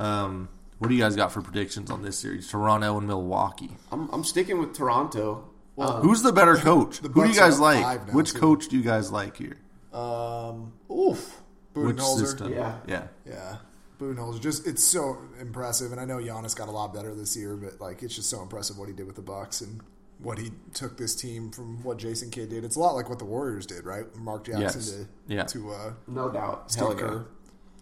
[0.00, 0.48] um,
[0.78, 2.48] what do you guys got for predictions on this series?
[2.50, 3.70] Toronto and Milwaukee.
[3.92, 5.48] I'm, I'm sticking with Toronto.
[5.78, 6.98] Uh, Who's the better coach?
[7.00, 7.82] the Who do you Bucks guys are up like?
[7.84, 8.38] five now, Which too.
[8.40, 9.56] coach do you guys like here?
[9.92, 11.40] Um, oof.
[11.74, 12.18] Which Budenholzer.
[12.18, 12.52] system?
[12.52, 12.78] Yeah.
[12.88, 13.06] yeah.
[13.26, 13.56] Yeah.
[14.00, 14.40] Budenholzer.
[14.40, 17.80] Just it's so impressive, and I know Giannis got a lot better this year, but
[17.80, 19.80] like it's just so impressive what he did with the Bucks and
[20.22, 22.62] what he took this team from what Jason Kidd did.
[22.64, 24.04] It's a lot like what the Warriors did, right?
[24.16, 24.90] Mark Jackson Yes.
[24.90, 25.44] to Yeah.
[25.44, 26.70] to uh, no doubt.
[26.70, 26.94] Steve yeah.
[26.96, 27.26] Kerr.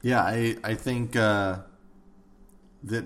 [0.03, 1.59] Yeah, I I think uh,
[2.85, 3.05] that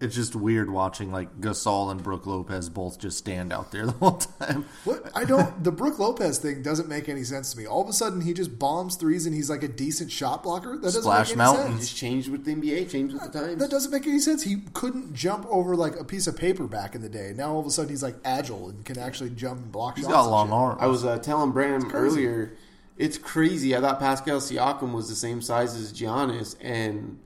[0.00, 3.92] it's just weird watching like Gasol and Brooke Lopez both just stand out there the
[3.92, 4.66] whole time.
[4.84, 7.66] What I don't the Brooke Lopez thing doesn't make any sense to me.
[7.66, 10.76] All of a sudden he just bombs threes and he's like a decent shot blocker.
[10.76, 11.72] That doesn't Splash make any Mountain.
[11.72, 11.80] Sense.
[11.88, 13.58] just changed with the NBA, changed with the times.
[13.58, 14.42] That doesn't make any sense.
[14.42, 17.32] He couldn't jump over like a piece of paper back in the day.
[17.34, 20.04] Now all of a sudden he's like agile and can actually jump and block He's
[20.04, 20.14] shots.
[20.14, 20.78] He's got long arms.
[20.82, 21.96] I was uh, telling Bram crazy.
[21.96, 22.56] earlier,
[22.98, 23.76] it's crazy.
[23.76, 27.18] I thought Pascal Siakam was the same size as Giannis, and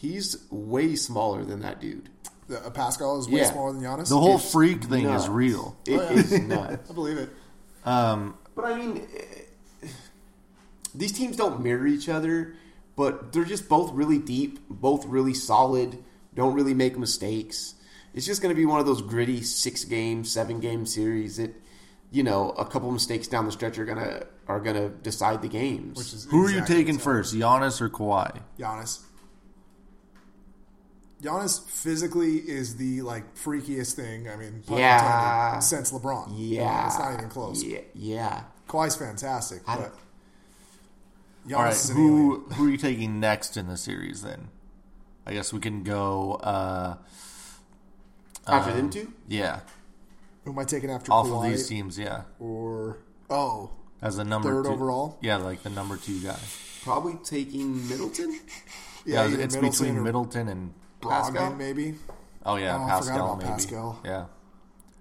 [0.00, 2.08] he's way smaller than that dude.
[2.48, 3.50] The, uh, Pascal is way Yeah.
[3.52, 4.08] smaller than Giannis.
[4.08, 5.24] the whole It's freak thing nuts.
[5.24, 5.76] is real.
[5.86, 6.10] It Oh, yeah.
[6.12, 6.90] is nuts.
[6.90, 7.30] I believe it.
[7.84, 9.06] Um, But I mean,
[9.82, 9.86] eh,
[10.94, 12.54] these teams don't mirror each other,
[12.96, 16.02] but they're just both really deep, both really solid,
[16.34, 17.74] don't really make mistakes.
[18.14, 21.54] It's just going to be one of those gritty six game, seven game series that,
[22.10, 25.98] you know, a couple mistakes down the stretch are gonna are gonna decide the games.
[25.98, 28.40] Which is who are you exactly taking what's first, Giannis or Kawhi?
[28.58, 29.00] Giannis.
[31.22, 34.28] Giannis physically is the like freakiest thing.
[34.28, 35.46] I mean, Yeah.
[35.48, 36.32] intended, since LeBron.
[36.36, 37.62] Yeah, it's not even close.
[37.62, 38.42] Yeah, yeah.
[38.68, 39.92] Kawhi's fantastic, I but
[41.46, 44.22] Giannis All right, is who who are you taking next in the series?
[44.22, 44.48] Then,
[45.26, 46.34] I guess we can go.
[46.34, 46.96] Uh,
[48.46, 49.60] After um, them two, yeah,
[50.44, 52.98] Who am I taking after off Kawhi of these teams, yeah, or
[53.30, 55.18] oh as a number third two, overall?
[55.20, 56.38] Yeah, like the number two guy.
[56.84, 58.38] probably taking Middleton.
[59.04, 61.54] Yeah, either it's Middleton between or Middleton and Brogdon Pascal?
[61.54, 61.94] maybe.
[62.46, 63.50] oh yeah, Oh, I forgot Pascal about maybe.
[63.50, 64.00] Pascal.
[64.04, 64.26] Yeah,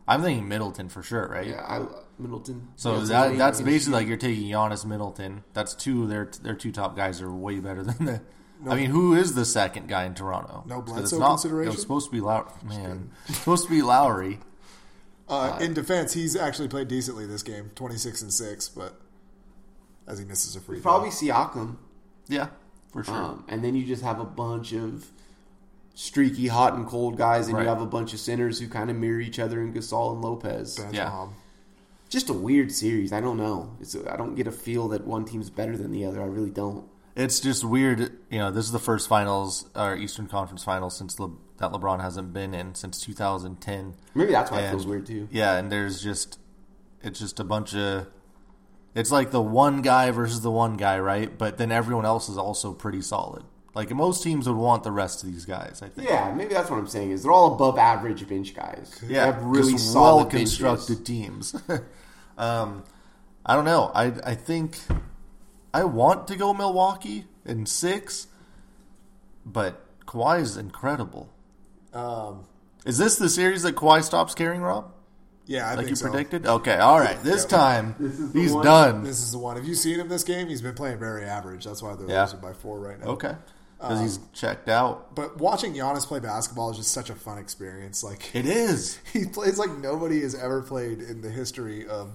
[0.07, 1.47] I'm thinking Middleton for sure, right?
[1.47, 1.85] Yeah, I
[2.19, 2.69] Middleton.
[2.75, 3.97] So Middleton's that late that's in basically shoot.
[3.97, 5.43] like you're taking Giannis Middleton.
[5.53, 6.07] That's two.
[6.07, 8.21] Their their two top guys are way better than the.
[8.67, 10.63] I mean, who is the second guy in Toronto?
[10.65, 11.67] No Bledsoe it's not, consideration?
[11.69, 12.49] It was supposed to be Lowry.
[12.63, 14.39] Man, supposed to be Lowry.
[15.29, 18.99] Uh, in defense, he's actually played decently this game, twenty six and six, but
[20.07, 20.83] as he misses a free throw.
[20.91, 21.77] probably Siakam.
[22.27, 22.47] Yeah,
[22.91, 23.13] for sure.
[23.13, 25.11] Um, and then you just have a bunch of
[25.99, 27.63] streaky, hot and cold guys, and Right.
[27.63, 30.21] you have a bunch of centers who kind of mirror each other in Gasol and
[30.21, 30.77] Lopez.
[30.77, 31.09] Ben Yeah.
[31.09, 31.29] Mob.
[32.07, 33.11] Just a weird series.
[33.11, 33.71] I don't know.
[33.81, 36.21] It's I don't get a feel that one team's better than the other.
[36.21, 36.85] I really don't.
[37.15, 38.11] It's just weird.
[38.29, 41.99] You know, this is the first finals or Eastern Conference finals since Le, that LeBron
[41.99, 43.95] hasn't been in since 2010.
[44.13, 45.27] Maybe that's why it feels weird too.
[45.31, 46.37] Yeah, and there's just
[47.01, 48.05] it's just a bunch of
[48.93, 51.35] it's like the one guy versus the one guy, right?
[51.35, 53.43] But then everyone else is also pretty solid.
[53.77, 56.09] Like most teams would want the rest of these guys, I think.
[56.09, 57.11] Yeah, maybe that's what I'm saying.
[57.11, 58.99] Is they're all above average bench guys.
[59.03, 61.55] They Yeah, have really solid well constructed teams.
[62.39, 62.83] um,
[63.45, 63.91] I don't know.
[63.93, 64.79] I I think
[65.75, 68.25] I want to go Milwaukee in six,
[69.45, 71.29] but Kawhi is incredible.
[71.93, 72.45] Um,
[72.83, 74.91] Is this the series that Kawhi stops carrying Rob?
[75.45, 76.09] yeah, I Like think you so.
[76.09, 76.45] predicted?
[76.47, 77.21] Okay, all right.
[77.23, 77.49] This Yep.
[77.49, 78.65] time is he's one.
[78.65, 79.03] done.
[79.03, 79.55] This is the one.
[79.55, 80.47] Have you seen him this game?
[80.47, 81.63] He's been playing very average.
[81.65, 82.23] That's why they're Yeah.
[82.23, 83.11] losing by four right now.
[83.11, 83.35] Okay,
[83.79, 85.13] because Um, he's checked out.
[85.15, 88.03] But watching Giannis play basketball is just such a fun experience.
[88.03, 88.99] Like It is.
[89.13, 92.11] he plays like nobody has ever played in the history of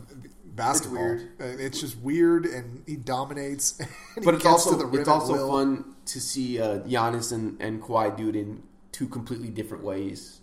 [0.57, 1.03] basketball.
[1.03, 1.31] weird.
[1.39, 3.79] It's just weird, and he dominates.
[4.17, 5.49] And But he it's also to the rim it's also will.
[5.51, 10.41] fun to see uh, Giannis and, and Kawhi do it in two completely different ways.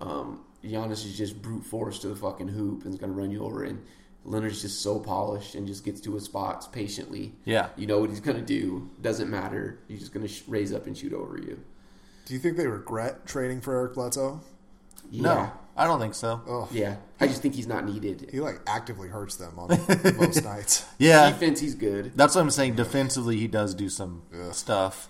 [0.00, 3.30] Um, Giannis is just brute force to the fucking hoop and is going to run
[3.30, 3.84] you over, and
[4.28, 7.32] Leonard's just so polished and just gets to his spots patiently.
[7.44, 7.68] Yeah.
[7.76, 8.90] you know what he's going to do.
[9.00, 9.78] Doesn't matter.
[9.88, 11.58] He's just going to sh- raise up and shoot over you.
[12.26, 14.40] Do you think they regret trading for Eric Bledsoe?
[15.10, 15.22] Yeah.
[15.22, 16.42] No, I don't think so.
[16.46, 18.28] Oh, Yeah, I just think he's not needed.
[18.30, 19.68] he like actively hurts them on
[20.18, 20.84] most nights.
[20.98, 22.12] Yeah, Defense, he's good.
[22.14, 22.74] that's what I'm saying.
[22.74, 24.50] Defensively, he does do some Yeah.
[24.52, 25.08] stuff.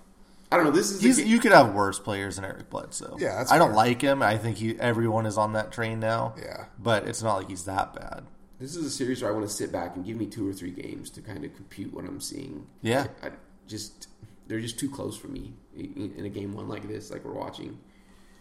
[0.51, 0.71] I don't know.
[0.71, 3.17] This is He's, ga- you could have worse players than Eric Bledsoe.
[3.19, 4.23] Yeah, that's I don't like him.
[4.23, 6.33] I think he, everyone is on that train now.
[6.41, 6.65] Yeah.
[6.79, 8.23] but it's not like he's that bad.
[8.59, 10.53] This is a series where I want to sit back and give me two or
[10.53, 12.67] three games to kind of compute what I'm seeing.
[12.81, 13.07] Yeah.
[13.23, 13.31] I, I
[13.67, 14.07] just
[14.47, 17.79] they're just too close for me in, a game one like this, like we're watching.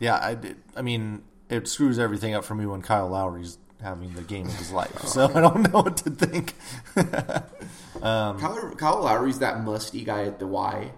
[0.01, 0.57] Yeah, I did.
[0.75, 4.55] I mean, it screws everything up for me when Kyle Lowry's having the game of
[4.55, 4.93] his life.
[5.07, 6.55] So I don't know what to think.
[8.01, 10.93] Um, Kyle, Kyle Lowry's that musty guy at the Y,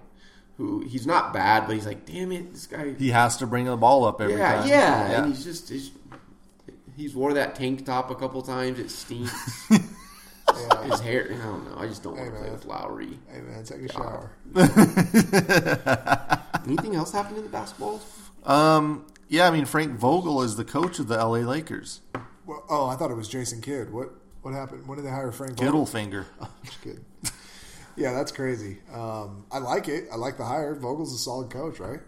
[0.58, 2.92] who he's not bad, but he's like, damn it, this guy.
[2.92, 4.68] he has to bring the ball up every yeah, time.
[4.68, 5.92] yeah, and he's just he's,
[6.96, 8.78] he's wore that tank top a couple times.
[8.78, 9.32] It stinks.
[9.70, 9.78] Yeah.
[10.82, 11.78] His hair, I don't know.
[11.78, 13.18] I just don't want to play with Lowry.
[13.28, 14.32] Hey man, take a shower.
[16.66, 18.00] Anything else happened in the basketball?
[18.44, 22.00] Um, yeah, I mean Frank Vogel is the coach of the LA Lakers.
[22.46, 23.92] Well, oh, I thought it was Jason Kidd.
[23.92, 24.10] What
[24.42, 24.88] what happened?
[24.88, 25.56] When did they hire Frank?
[25.56, 25.86] Vogel?
[25.86, 26.26] Gittlefinger.
[26.64, 27.04] Just kidding.
[27.96, 28.78] yeah, that's crazy.
[28.92, 30.08] Um, I like it.
[30.12, 30.74] I like the hire.
[30.74, 32.00] Vogel's a solid coach, right?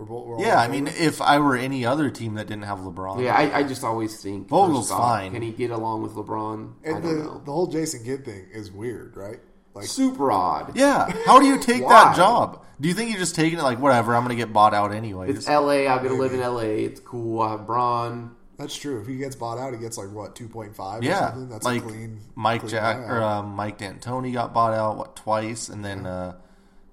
[0.00, 0.26] We're both.
[0.26, 3.34] We're Yeah, I mean, if I were any other team that didn't have LeBron, Yeah,
[3.36, 5.32] I, I just always think Vogel's off, fine.
[5.32, 6.72] Can he get along with LeBron?
[6.84, 7.42] I and don't the know.
[7.44, 9.40] the whole Jason Kidd thing is weird, right?
[9.74, 10.74] Like, Super odd.
[10.74, 12.64] Yeah, how do you take that job?
[12.80, 14.16] Do you think you're just taking it like whatever?
[14.16, 15.36] I'm going to get bought out anyways.
[15.36, 15.86] It's L.A.
[15.86, 16.84] I'm gonna live in L.A.
[16.84, 17.42] It's cool.
[17.42, 18.34] I have Bron.
[18.58, 19.02] that's true.
[19.02, 21.02] If he gets bought out, he gets like what two point five?
[21.04, 21.48] yeah, something?
[21.50, 22.20] That's like a clean.
[22.34, 23.08] Mike clean Jack buyout.
[23.10, 26.36] or uh, Mike D'Antoni got bought out what twice, and then uh,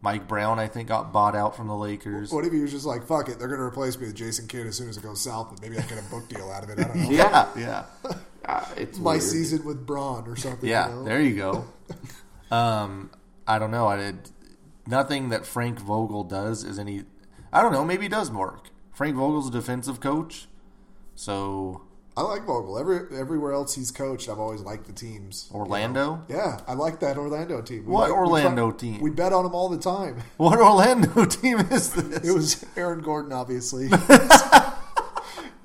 [0.07, 2.31] Mike Brown I think got bought out from the Lakers.
[2.31, 4.47] What if he was just like, "Fuck it, they're going to replace me with Jason
[4.47, 6.63] Kidd as soon as it goes south, and maybe I get a book deal out
[6.63, 7.09] of it." I don't know.
[7.09, 7.83] Yeah, Yeah,
[8.45, 9.23] uh, it's My weird.
[9.23, 10.69] season with Bron or something.
[10.69, 11.03] yeah, you know?
[11.03, 11.65] there you go.
[12.55, 13.11] um,
[13.45, 13.85] I don't know.
[13.85, 14.29] I did
[14.85, 17.03] nothing that Frank Vogel does is any.
[17.51, 17.83] I don't know.
[17.83, 18.69] Maybe it does work.
[18.93, 20.47] Frank Vogel's a defensive coach,
[21.15, 21.81] so
[22.17, 22.79] I like Vogel.
[22.79, 25.47] Every everywhere else he's coached, I've always liked the teams.
[25.53, 26.23] Orlando.
[26.27, 27.85] Yeah, I like that Orlando team.
[27.85, 29.01] We What we Orlando try- team?
[29.01, 30.23] We bet on them all the time.
[30.37, 32.27] What Orlando team is this?
[32.27, 33.89] It was Aaron Gordon, obviously.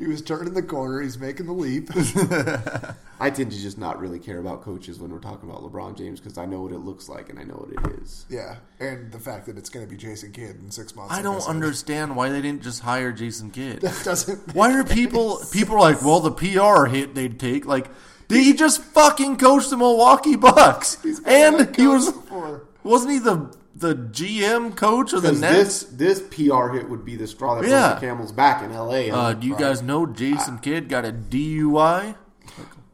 [0.03, 1.01] he was turning the corner.
[1.01, 1.89] He's making the leap.
[3.21, 6.19] I tend to just not really care about coaches when we're talking about LeBron James
[6.19, 8.27] because I know what it looks like and I know what it is.
[8.29, 11.15] yeah, and the fact that it's going to be Jason Kidd in six months.
[11.15, 11.51] I don't said.
[11.51, 13.81] understand why they didn't just hire Jason Kidd.
[13.83, 14.55] That doesn't.
[14.55, 17.65] Why are people people are like, well, the PR hit they'd take?
[17.65, 17.89] Like,
[18.27, 20.99] did he just fucking coach the Milwaukee Bucks?
[21.25, 22.65] And he was before.
[22.83, 25.83] wasn't he the the GM coach of the Nets?
[25.85, 27.89] this this PR hit would be the straw that Yeah.
[27.91, 29.11] broke the camel's back in LA.
[29.11, 32.15] Uh, do you guys know Jason Kidd got a DUI?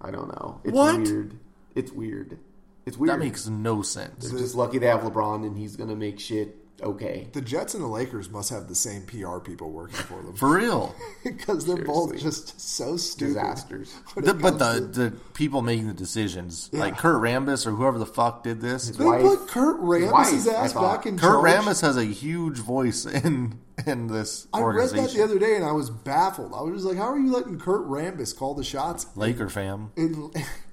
[0.01, 0.61] I don't know.
[0.65, 0.97] It's What?
[1.01, 1.35] weird.
[1.75, 2.39] It's weird.
[2.87, 3.11] It's weird.
[3.15, 4.31] That makes no sense.
[4.31, 7.29] They're just lucky they have LeBron and he's gonna make shit okay.
[7.33, 10.57] The Jets and the Lakers must have the same PR people working for them For
[10.57, 10.95] real.
[11.25, 13.35] because they're both just so stupid.
[13.35, 13.95] Disasters.
[14.17, 18.07] The, but the, to- the people making the decisions, like Kurt Rambis or whoever the
[18.07, 20.11] fuck did this, they wife- put Kurt Rambis'
[20.47, 21.53] wife, ass back in Kurt charge.
[21.65, 25.05] Rambis has a huge voice in in this I read organization.
[25.05, 26.53] that the other day and I was baffled.
[26.55, 29.93] I was just like, "How are you letting Kurt Rambis call the shots Laker fam.
[29.97, 30.33] in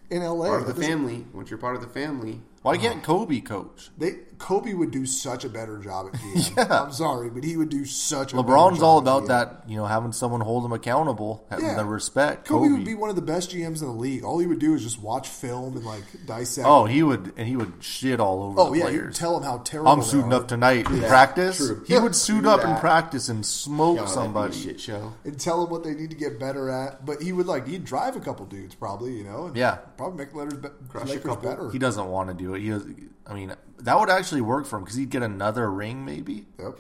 [0.10, 1.26] in L.A.?" Part of the That family.
[1.34, 2.82] Once you're part of the family, Why uh-huh.
[2.82, 3.90] can't Kobe coach?
[3.98, 6.70] They Kobe would do such a better job at GM.
[6.86, 9.28] I'm sorry, but he would do such a better LeBron's job all at about GM.
[9.28, 11.76] that, you know, having someone hold him accountable, having Yeah.
[11.76, 12.48] the respect.
[12.48, 14.24] Kobe, Kobe, would be one of the best GMs in the league.
[14.24, 16.68] All he would do is just watch film and like dissect.
[16.68, 19.18] oh, he would, and he would shit all over Oh, the yeah, you players.
[19.18, 19.92] tell him how terrible.
[19.92, 21.58] I'm they suiting up tonight in practice.
[21.58, 21.84] true.
[21.88, 24.54] He would suit up in practice and smoke that'd be a somebody.
[24.56, 25.14] shit show.
[25.24, 27.06] and tell them what they need to get better at.
[27.06, 29.76] But he would like he'd drive a couple dudes probably, you know, and Yeah.
[29.98, 31.50] probably make Lakers, be- Crush a Lakers couple.
[31.50, 31.70] better.
[31.72, 32.62] He doesn't want to do it.
[32.62, 32.86] He, does,
[33.28, 36.46] I mean, that would actually work for him because he'd get another ring, maybe.
[36.60, 36.80] Yep.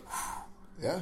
[0.81, 0.99] Yeah,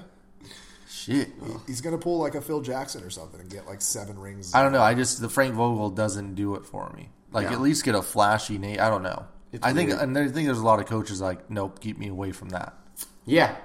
[0.88, 1.30] Shit.
[1.68, 4.54] he's gonna pull like a Phil Jackson or something and get like seven rings.
[4.54, 4.82] I don't know.
[4.82, 7.10] I just the Frank Vogel doesn't do it for me.
[7.32, 7.54] Like Yeah.
[7.54, 8.78] at least get a flashy name.
[8.80, 9.26] I don't know.
[9.52, 10.02] It's I think, weird.
[10.02, 12.74] and I think there's a lot of coaches like, nope, keep me away from that.
[13.26, 13.56] Yeah,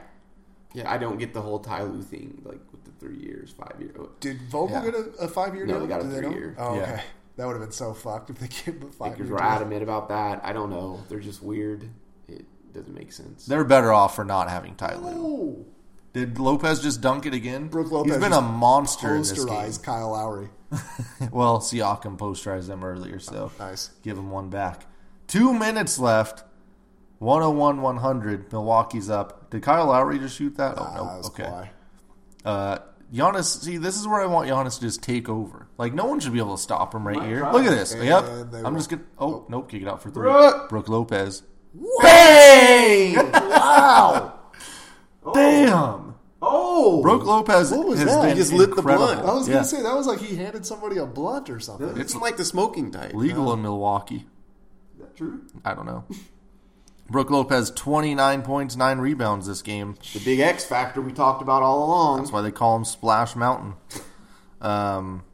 [0.75, 0.91] yeah.
[0.91, 3.95] I don't get the whole Ty Lue thing, like with the three years, five years.
[3.99, 4.09] Oh.
[4.21, 4.85] Did Vogel Yeah.
[4.91, 5.83] get a, a five year No, deal?
[5.83, 6.57] they got a three-year.
[6.59, 6.83] Oh, Yeah.
[6.83, 7.03] okay.
[7.39, 9.43] That would have been so fucked if they gave him a five Lakers year were
[9.43, 10.41] adamant about that.
[10.45, 11.03] I don't know.
[11.09, 11.89] They're just weird.
[12.29, 13.47] It doesn't make sense.
[13.47, 15.09] They're better off for not having Ty Lue.
[15.17, 15.67] Oh,
[16.13, 17.69] Did Lopez just dunk it again?
[17.69, 19.47] Brooke Lopez He's been a monster in this game.
[19.47, 20.51] posterized Kyle Lowry.
[21.33, 23.91] Well, Siakam posterized them earlier, so Nice.
[24.03, 24.87] give him one back.
[25.29, 26.43] Two minutes left.
[27.21, 28.51] 101 100.
[28.53, 29.51] Milwaukee's up.
[29.51, 30.75] Did Kyle Lowry just shoot that?
[30.77, 31.23] Oh, Ah, no.
[31.23, 31.71] that Okay.
[32.45, 32.79] Uh,
[33.13, 35.67] Giannis, see, this is where I want Giannis to just take over.
[35.79, 37.39] Like, no one should be able to stop him right Might here.
[37.41, 37.53] try.
[37.53, 37.93] Look at this.
[37.93, 38.25] And yep.
[38.25, 38.77] I'm won't.
[38.77, 39.09] just going to.
[39.19, 39.71] Oh, nope.
[39.71, 40.23] Kick it out for three.
[40.25, 40.69] Brooke.
[40.69, 41.43] Brooke Lopez.
[42.03, 43.15] Bang!
[43.33, 44.39] wow!
[45.35, 46.15] Damn.
[46.41, 47.01] Oh.
[47.01, 48.21] oh, Brooke Lopez What was has that?
[48.23, 49.21] been He just lit the blunt.
[49.21, 49.55] I was Yeah.
[49.55, 51.99] gonna say that was like he handed somebody a blunt or something.
[51.99, 53.13] It's like the smoking type.
[53.13, 54.27] legal in Milwaukee.
[54.95, 55.43] Is that true?
[55.65, 56.05] I don't know.
[57.11, 59.95] Brooke Lopez, 29 points, 9 rebounds this game.
[60.13, 62.19] The big X factor we talked about all along.
[62.19, 63.75] That's why they call him Splash Mountain.
[64.61, 65.25] Um,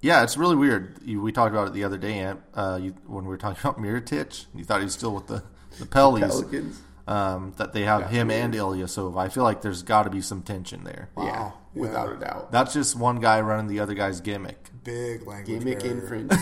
[0.00, 0.98] yeah, it's really weird.
[1.04, 3.58] You, we talked about it the other day Ant, uh, you, when we were talking
[3.68, 4.46] about Mirotic.
[4.54, 5.42] You thought he was still with the,
[5.78, 6.20] the Pellies.
[6.28, 6.80] Pelicans.
[7.06, 9.18] Um, that they have him and Ilya Ilyasova.
[9.20, 11.10] I feel like there's got to be some tension there.
[11.18, 11.54] Yeah, Wow.
[11.74, 12.16] without Yeah.
[12.16, 12.52] a doubt.
[12.52, 14.70] That's just one guy running the other guy's gimmick.
[14.84, 15.94] Big language Gimmick barrier.
[15.94, 16.40] infringement.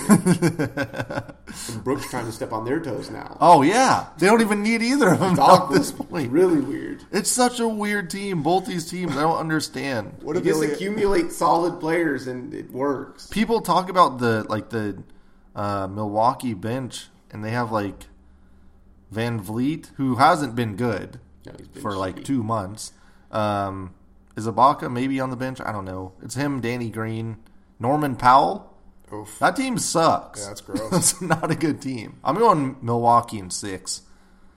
[1.69, 3.37] and Brooks trying to step on their toes now.
[3.41, 6.33] Oh yeah, they don't even need either of them at this point.
[6.33, 7.05] Really weird.
[7.13, 8.43] It's such a weird team.
[8.43, 10.15] Both these teams, I don't understand.
[10.23, 13.29] What You if just accumulate solid players and it works.
[13.29, 15.03] People talk about the like the
[15.55, 18.07] uh, Milwaukee bench, and they have like
[19.13, 22.93] VanVleet, who hasn't been good been for like two months.
[23.31, 23.95] Um,
[24.37, 25.61] is Ibaka maybe on the bench?
[25.61, 26.13] I don't know.
[26.23, 27.37] It's him, Danny Green,
[27.83, 28.73] Norman Powell.
[29.13, 29.39] Oof.
[29.41, 30.41] That team sucks.
[30.41, 30.91] Yeah, that's gross.
[30.91, 32.19] That's not a good team.
[32.25, 34.03] I'm going Milwaukee in six.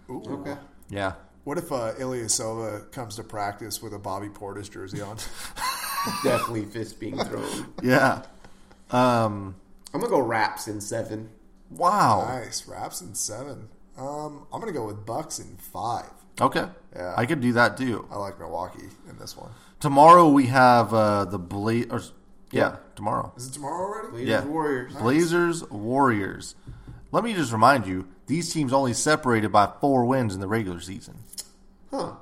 [0.10, 0.24] Ooh.
[0.28, 0.56] Okay.
[0.90, 1.14] Yeah.
[1.44, 5.18] What if uh, Ilyasova comes to practice with a Bobby Portis jersey on?
[6.24, 7.74] Definitely fist being thrown.
[7.84, 8.22] Yeah.
[8.92, 9.56] Um,
[9.94, 11.30] I'm gonna go Raps in seven.
[11.72, 12.26] wow.
[12.28, 12.68] nice.
[12.68, 13.70] Raps in seven.
[13.98, 16.10] Um, I'm gonna go with Bucks in five.
[16.40, 16.66] Okay.
[16.96, 17.14] Yeah.
[17.18, 18.08] I could do that too.
[18.12, 19.50] I like Milwaukee in this one.
[19.80, 22.02] Tomorrow we have uh, the Bla- or
[22.52, 23.34] Yeah, tomorrow.
[23.36, 24.10] Is it tomorrow already?
[24.10, 24.46] Blazers Yeah.
[24.46, 24.94] Warriors.
[24.96, 26.56] Blazers, Warriors.
[27.12, 30.80] Let me just remind you, these teams only separated by four wins in the regular
[30.80, 31.18] season.
[31.92, 32.14] Huh.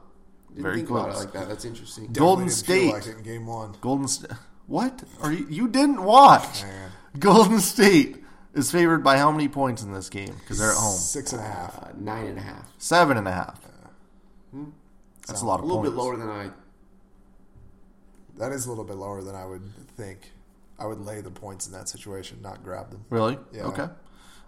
[0.49, 1.24] Didn't Very think about it close.
[1.26, 1.47] like that.
[1.49, 2.07] That's interesting.
[2.13, 2.93] Golden didn't feel State.
[2.93, 3.76] like it in game one.
[3.82, 4.32] Golden State.
[4.67, 5.47] What are you?
[5.49, 6.63] You didn't watch?
[6.63, 6.91] Man.
[7.19, 10.36] Golden State is favored by how many points in this game?
[10.39, 10.95] Because they're at home.
[10.95, 11.78] Six and a half.
[11.84, 12.71] Uh, nine and a half.
[12.78, 13.59] Seven and a half.
[15.28, 15.89] That's a lot A little points.
[15.91, 16.49] bit lower than I.
[18.38, 19.63] That is a little bit lower than I would
[19.95, 20.31] think.
[20.79, 23.05] I would lay the points in that situation, not grab them.
[23.09, 23.38] Really?
[23.53, 23.63] Yeah.
[23.63, 23.88] Okay.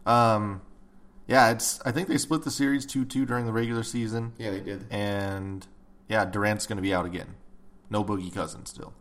[0.06, 0.62] Um,
[1.28, 1.80] yeah, it's.
[1.86, 4.86] I think they split the series two two during the regular season, Yeah, they did.
[4.92, 5.66] and
[6.08, 7.36] yeah, Durant's going to be out again.
[7.90, 8.94] No Boogie Cousins still.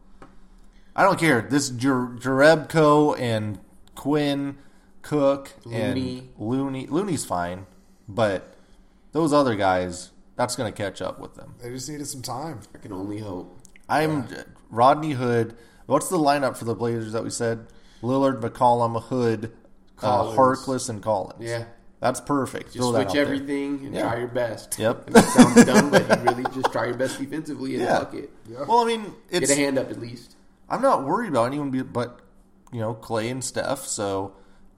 [0.97, 1.43] I don't care.
[1.43, 3.59] This Jer- Jerebko and
[3.95, 4.59] Quinn,
[5.03, 6.18] Cook, Looney.
[6.18, 6.87] and Looney.
[6.87, 7.66] Looney's fine,
[8.09, 8.55] but
[9.12, 11.55] those other guys, that's going to catch up with them.
[11.62, 12.61] They just needed some time.
[12.74, 13.59] I can only hope.
[13.89, 14.26] I'm
[14.75, 15.57] Rodney Hood.
[15.87, 17.66] What's the lineup for the Blazers that we said?
[18.03, 19.53] Lillard, McCollum, Hood,
[20.03, 21.37] uh, Harkless, and Collins.
[21.41, 21.64] Yeah.
[22.01, 22.66] that's perfect.
[22.66, 23.22] Just Throw that switch out there.
[23.35, 24.03] everything and Yeah.
[24.03, 24.79] try your best.
[24.79, 25.07] Yep.
[25.07, 27.99] And that sounds dumb, but you really just try your best defensively and Yeah.
[28.01, 28.31] fuck it.
[28.68, 30.37] Well, I mean, it's Get a hand up at least.
[30.68, 32.20] I'm not worried about anyone but
[32.72, 33.87] you know Clay and Steph.
[33.87, 34.33] So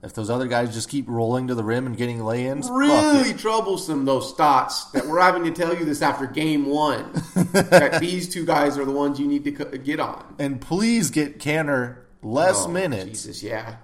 [0.06, 4.04] if those other guys just keep rolling to the rim and getting lay-ins, Really troublesome
[4.06, 7.12] those thoughts that we're having to tell you this after game one.
[7.52, 10.36] that these two guys are the ones you need to get on.
[10.38, 13.04] and please get Kanter less Oh, minutes.
[13.24, 13.76] Jesus, yeah.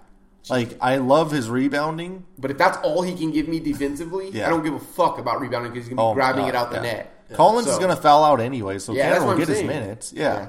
[0.51, 2.25] Like I love his rebounding.
[2.39, 4.47] But if that's all he can give me defensively, Yeah.
[4.47, 6.55] I don't give a fuck about rebounding because he's gonna be Oh, grabbing God, it
[6.57, 6.83] out the yeah.
[6.83, 7.09] net.
[7.35, 9.62] Collins is going to foul out anyway, so Yeah, that's Kanter will I'm get his
[9.62, 10.12] minutes.
[10.14, 10.49] Yeah.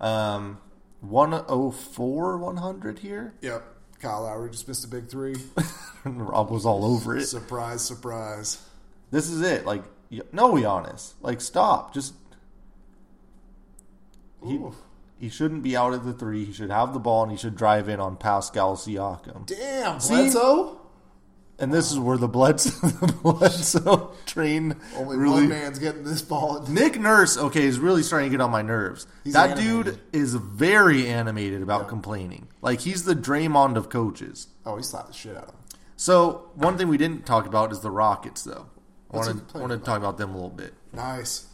[0.00, 0.58] Um,
[1.00, 3.34] 104, 100 here.
[3.40, 3.64] Yep.
[4.00, 5.36] Kyle Lowry just missed a big three.
[6.04, 7.26] Rob was all over it.
[7.26, 8.62] surprise, surprise.
[9.10, 9.66] This is it.
[9.66, 9.82] Like,
[10.32, 11.14] no, Giannis.
[11.20, 11.92] Like, stop.
[11.92, 12.14] Just
[14.44, 14.74] he, Ooh.
[15.18, 16.44] he shouldn't be out of the three.
[16.44, 19.46] He should have the ball and he should drive in on Pascal Siakam.
[19.46, 20.14] Damn, See?
[20.14, 20.80] Bledsoe.
[21.60, 25.40] And this is where the Bledsoe, the Bledsoe train Only really.
[25.40, 26.62] one man's getting this ball.
[26.68, 29.06] Nick Nurse, okay, is really starting to get on my nerves.
[29.24, 29.84] He's that animated.
[29.94, 32.46] dude is very animated about complaining.
[32.62, 34.46] Like he's the Draymond of coaches.
[34.64, 35.56] Oh, he slapped the shit out of him.
[35.96, 38.66] So one thing we didn't talk about is the Rockets, though.
[39.10, 40.74] I What's he wanted, wanted to talk about them a little bit.
[40.92, 41.46] Nice.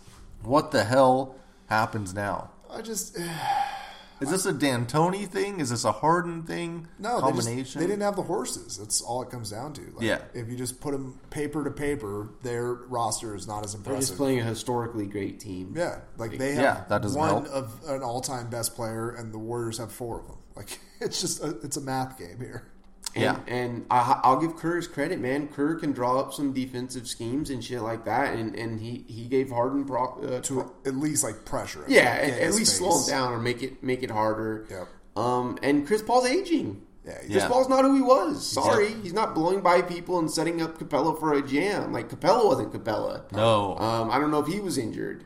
[0.43, 1.37] What the hell
[1.71, 2.51] happens now?
[2.69, 3.17] I just
[4.25, 5.61] Is this a D'Antoni thing?
[5.61, 6.89] Is this a Harden thing?
[6.99, 7.21] no.
[7.21, 7.81] They, just, combination.
[7.81, 8.77] they didn't have the horses.
[8.79, 9.83] That's all it comes down to.
[9.95, 10.23] Like, Yeah.
[10.35, 13.93] If you just put them paper to paper, their roster is not as impressive.
[14.01, 15.75] They're just playing a historically great team.
[15.77, 17.47] Yeah, like they have Yeah, that doesn't one help.
[17.47, 20.39] of an all-time best player, and the Warriors have four of them.
[20.57, 22.71] Like it's just a, it's a math game here.
[23.15, 23.39] And, Yeah.
[23.47, 25.47] and I, I'll give Kerr his credit, man.
[25.49, 29.27] Kerr can draw up some defensive schemes and shit like that, and, and he, he
[29.27, 31.81] gave Harden pro, uh, To at least like pressure.
[31.81, 32.79] him, yeah, get at, at least face.
[32.79, 34.67] slow him down or make it make it harder.
[34.69, 34.89] Yep.
[35.17, 36.83] Um, and Chris Paul's aging.
[37.07, 37.49] Yeah, Chris Yeah.
[37.49, 38.45] Paul's not who he was.
[38.45, 38.97] Sorry, Yeah.
[39.03, 41.93] he's not blowing by people and setting up Capela for a jam.
[41.93, 43.31] Like Capela wasn't Capela.
[43.31, 43.77] No.
[43.79, 45.25] Um, I don't know if he was injured.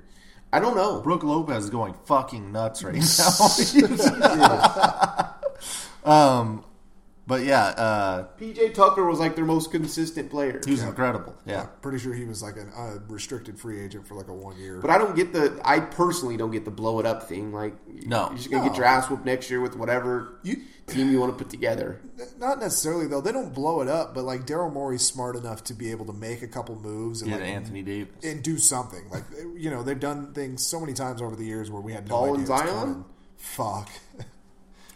[0.52, 1.00] I don't know.
[1.00, 2.94] Brooke Lopez is going fucking nuts right
[4.08, 5.34] now.
[6.04, 6.64] um,
[7.28, 10.60] but yeah, uh, PJ Tucker was like their most consistent player.
[10.64, 11.34] he was incredible.
[11.46, 11.66] Yeah.
[11.82, 14.80] Pretty sure he was like an- a restricted free agent for like a one year.
[14.80, 15.60] But I don't get the.
[15.64, 17.52] I personally don't get the blow it up thing.
[17.52, 17.74] Like,
[18.06, 18.28] No.
[18.28, 18.68] you're just gonna No.
[18.70, 22.00] get your ass whooped next year with whatever You- team you want to put together.
[22.38, 23.20] Not necessarily though.
[23.20, 26.14] They don't blow it up, but like Daryl Morey's smart enough to be able to
[26.14, 28.24] make a couple moves and Yeah, like Anthony Davis.
[28.24, 29.04] and do something.
[29.10, 29.24] Like
[29.54, 32.14] you know, they've done things so many times over the years where we had no
[32.14, 32.78] Paul idea and what's Zion?
[32.80, 33.04] coming.
[33.36, 33.90] Fuck.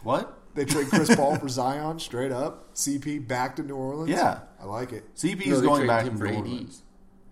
[0.03, 0.37] What?
[0.55, 2.73] They trade Chris Paul for Zion straight up.
[2.75, 4.09] CP back to New Orleans.
[4.09, 4.39] Yeah.
[4.61, 5.15] I like it.
[5.15, 6.35] CP is they going back to New AD.
[6.35, 6.83] Orleans.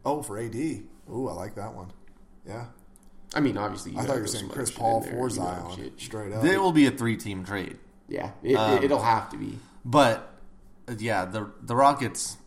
[0.03, 0.55] Oh, for AD.
[0.55, 1.91] Ooh, I like that one.
[2.47, 2.65] Yeah.
[3.35, 5.35] I mean, obviously, you I thought you were saying Chris Paul in there, for you
[5.39, 5.99] know, Zion shit.
[6.01, 6.43] straight up.
[6.43, 7.77] It will be a three-team trade,
[8.09, 9.57] Yeah, it, Um, it, it'll have to be.
[9.85, 10.27] but
[10.97, 12.37] yeah, the the Rockets.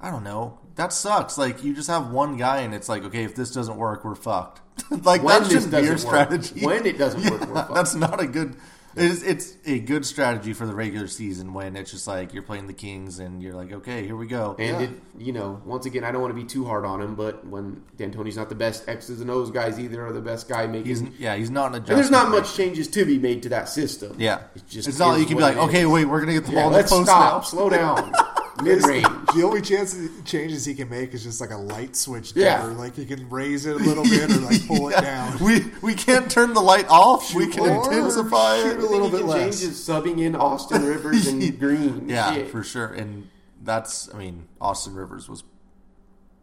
[0.00, 0.58] I don't know.
[0.74, 1.38] That sucks.
[1.38, 4.14] Like you just have one guy, and it's like, okay, if this doesn't work, we're
[4.16, 4.60] fucked.
[5.04, 6.22] like When that shouldn't be your doesn't work.
[6.32, 6.66] strategy.
[6.66, 7.74] When it doesn't work, we're Yeah, fucked.
[7.74, 8.56] that's not a good.
[8.96, 12.66] It's, it's a good strategy for the regular season when it's just like you're playing
[12.68, 14.54] the Kings and you're like, okay, here we go.
[14.58, 14.86] And Yeah.
[14.86, 17.46] it, you know, once again, I don't want to be too hard on him, but
[17.46, 20.86] when D'Antoni's not the best X's and O's guys either, or the best guy making,
[20.86, 23.68] He's yeah, he's not an and there's not much changes to be made to that
[23.68, 24.14] system.
[24.18, 25.88] Yeah, it's just it's not you can be like, okay, is.
[25.88, 27.40] wait, we're gonna get the Yeah, ball in the let's post stop, now.
[27.40, 28.12] slow down,
[28.62, 29.06] mid range.
[29.34, 32.32] The only chance changes he can make is just like a light switch.
[32.36, 32.62] Yeah.
[32.62, 32.74] dimmer.
[32.74, 35.38] Like he can raise it a little bit or like pull it down.
[35.42, 37.34] We we can't turn the light off.
[37.34, 38.84] we can or intensify shoot it.
[38.84, 39.60] a little He bit can less.
[39.60, 42.08] change is subbing in Austin Rivers and Green.
[42.08, 42.50] Yeah, Shit.
[42.50, 42.86] for sure.
[42.88, 43.28] And
[43.62, 45.42] that's, I mean, Austin Rivers was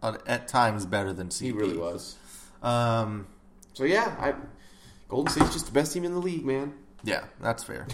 [0.02, 1.42] uh, at times better than CP.
[1.42, 2.16] he really was.
[2.64, 3.28] Um,
[3.74, 4.34] So yeah, I,
[5.08, 6.74] Golden State's just the best team in the league, man.
[7.04, 7.86] yeah, that's fair.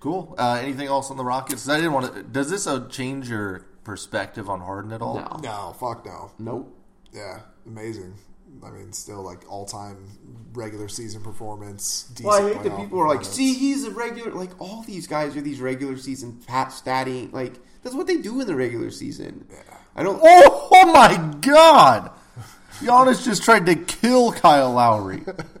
[0.00, 0.34] Cool.
[0.38, 1.68] Uh, anything else on the Rockets?
[1.68, 2.22] I didn't want to.
[2.22, 5.16] Does this uh, change your perspective on Harden at all?
[5.16, 6.32] No, No, fuck no.
[6.38, 6.74] nope.
[7.12, 8.14] Yeah, amazing.
[8.64, 10.08] I mean, still like all time
[10.52, 12.04] regular season performance.
[12.14, 14.32] Decent Well, I hate that people are like, see, he's a regular.
[14.32, 17.32] Like all these guys are these regular season pat statting.
[17.32, 19.46] Like that's what they do in the regular season.
[19.94, 20.20] I don't.
[20.22, 22.10] Oh, oh my God!
[22.80, 25.22] Giannis just tried to kill Kyle Lowry.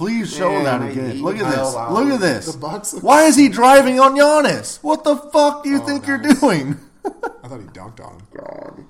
[0.00, 1.10] Please show Man, that again.
[1.10, 1.74] hate Look at this.
[1.74, 1.92] Lowry.
[2.04, 2.52] Look at this.
[2.54, 2.92] The Bucks.
[3.02, 4.82] Why is he driving on Giannis?
[4.82, 6.78] What the fuck do you think you're doing?
[7.04, 8.86] I thought he dunked on him.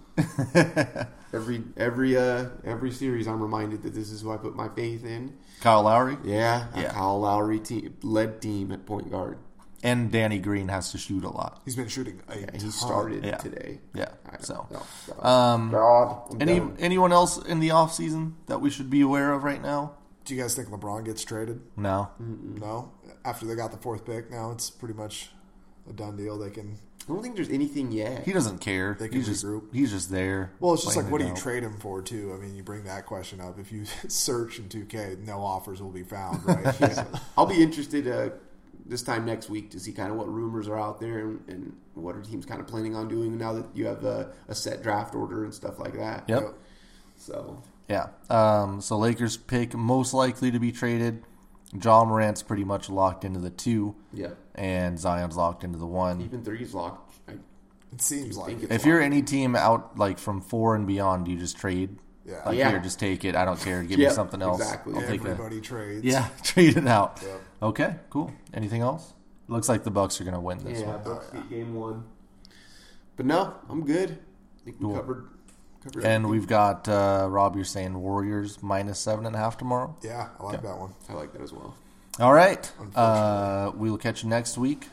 [0.47, 1.07] God.
[1.33, 5.05] every every uh every series, I'm reminded that this is who I put my faith
[5.05, 5.37] in.
[5.61, 6.93] Kyle Lowry Yeah, a Yeah.
[6.93, 9.39] Kyle Lowry team, led team at point guard.
[9.83, 11.61] and Danny Green has to shoot a lot.
[11.65, 12.61] He's been shooting a And ton.
[12.61, 13.37] he started Yeah.
[13.39, 13.81] today.
[13.95, 14.11] Yeah.
[14.41, 14.83] So, know.
[15.23, 15.27] God.
[15.55, 16.77] um, God, any done.
[16.79, 19.93] anyone else in the off season that we should be aware of right now?
[20.31, 21.61] Do you guys think LeBron gets traded?
[21.77, 22.09] No.
[22.21, 22.93] No.
[23.25, 25.31] After they got the fourth pick, now it's pretty much
[25.89, 26.39] a done deal.
[26.39, 26.79] They can.
[27.09, 28.23] I don't think there's anything yet.
[28.23, 28.97] He doesn't care.
[28.97, 29.75] They can He's just regroup.
[29.75, 30.53] he's just there.
[30.61, 31.37] Well, it's just like, what do you out.
[31.37, 32.33] trade him for, too?
[32.33, 33.59] I mean, you bring that question up.
[33.59, 36.77] If you search in 2K, no offers will be found, right?
[36.81, 37.05] Yeah.
[37.37, 38.31] I'll be interested uh,
[38.87, 41.77] this time next week to see kind of what rumors are out there and, and
[41.95, 44.81] what are teams kind of planning on doing now that you have a, a set
[44.81, 46.23] draft order and stuff like that.
[46.29, 46.55] Yep.
[47.17, 47.61] So
[47.91, 48.07] Yeah.
[48.31, 51.23] Um, so Lakers pick most likely to be traded.
[51.83, 56.21] Ja Morant's pretty much locked into the two, yeah, and Zion's locked into the one.
[56.21, 57.13] even three's locked.
[57.29, 57.33] I,
[57.93, 58.65] It seems like think it.
[58.67, 61.97] it's If you're any team out like from four and beyond, you just trade?
[62.25, 62.43] Yeah.
[62.45, 62.71] Like Yeah.
[62.71, 63.37] here, just take it.
[63.37, 63.83] I don't care.
[63.85, 64.61] Give me something else.
[64.61, 64.95] exactly.
[64.95, 65.31] I'll take that.
[65.31, 66.05] Everybody trades.
[66.05, 67.21] Yeah, trade it out.
[67.23, 67.41] Yep.
[67.63, 68.33] Okay, cool.
[68.53, 69.13] Anything else?
[69.47, 71.05] Looks like the Bucks are going to win this yeah, one.
[71.05, 72.03] Bucks get game one.
[73.17, 74.11] But no, I'm good.
[74.11, 74.95] I think we Cool.
[74.97, 75.29] covered.
[75.83, 77.57] Covered And we've got uh, Rob.
[77.57, 79.97] You're saying Warriors minus seven and a half tomorrow.
[80.03, 80.95] Yeah, I like that one.
[81.09, 81.75] I like that as well.
[82.19, 82.71] All right.
[82.95, 84.89] Uh, we will catch you next week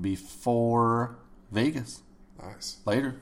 [0.00, 1.16] before
[1.50, 2.02] Vegas.
[2.42, 2.78] Nice.
[2.84, 3.16] Later.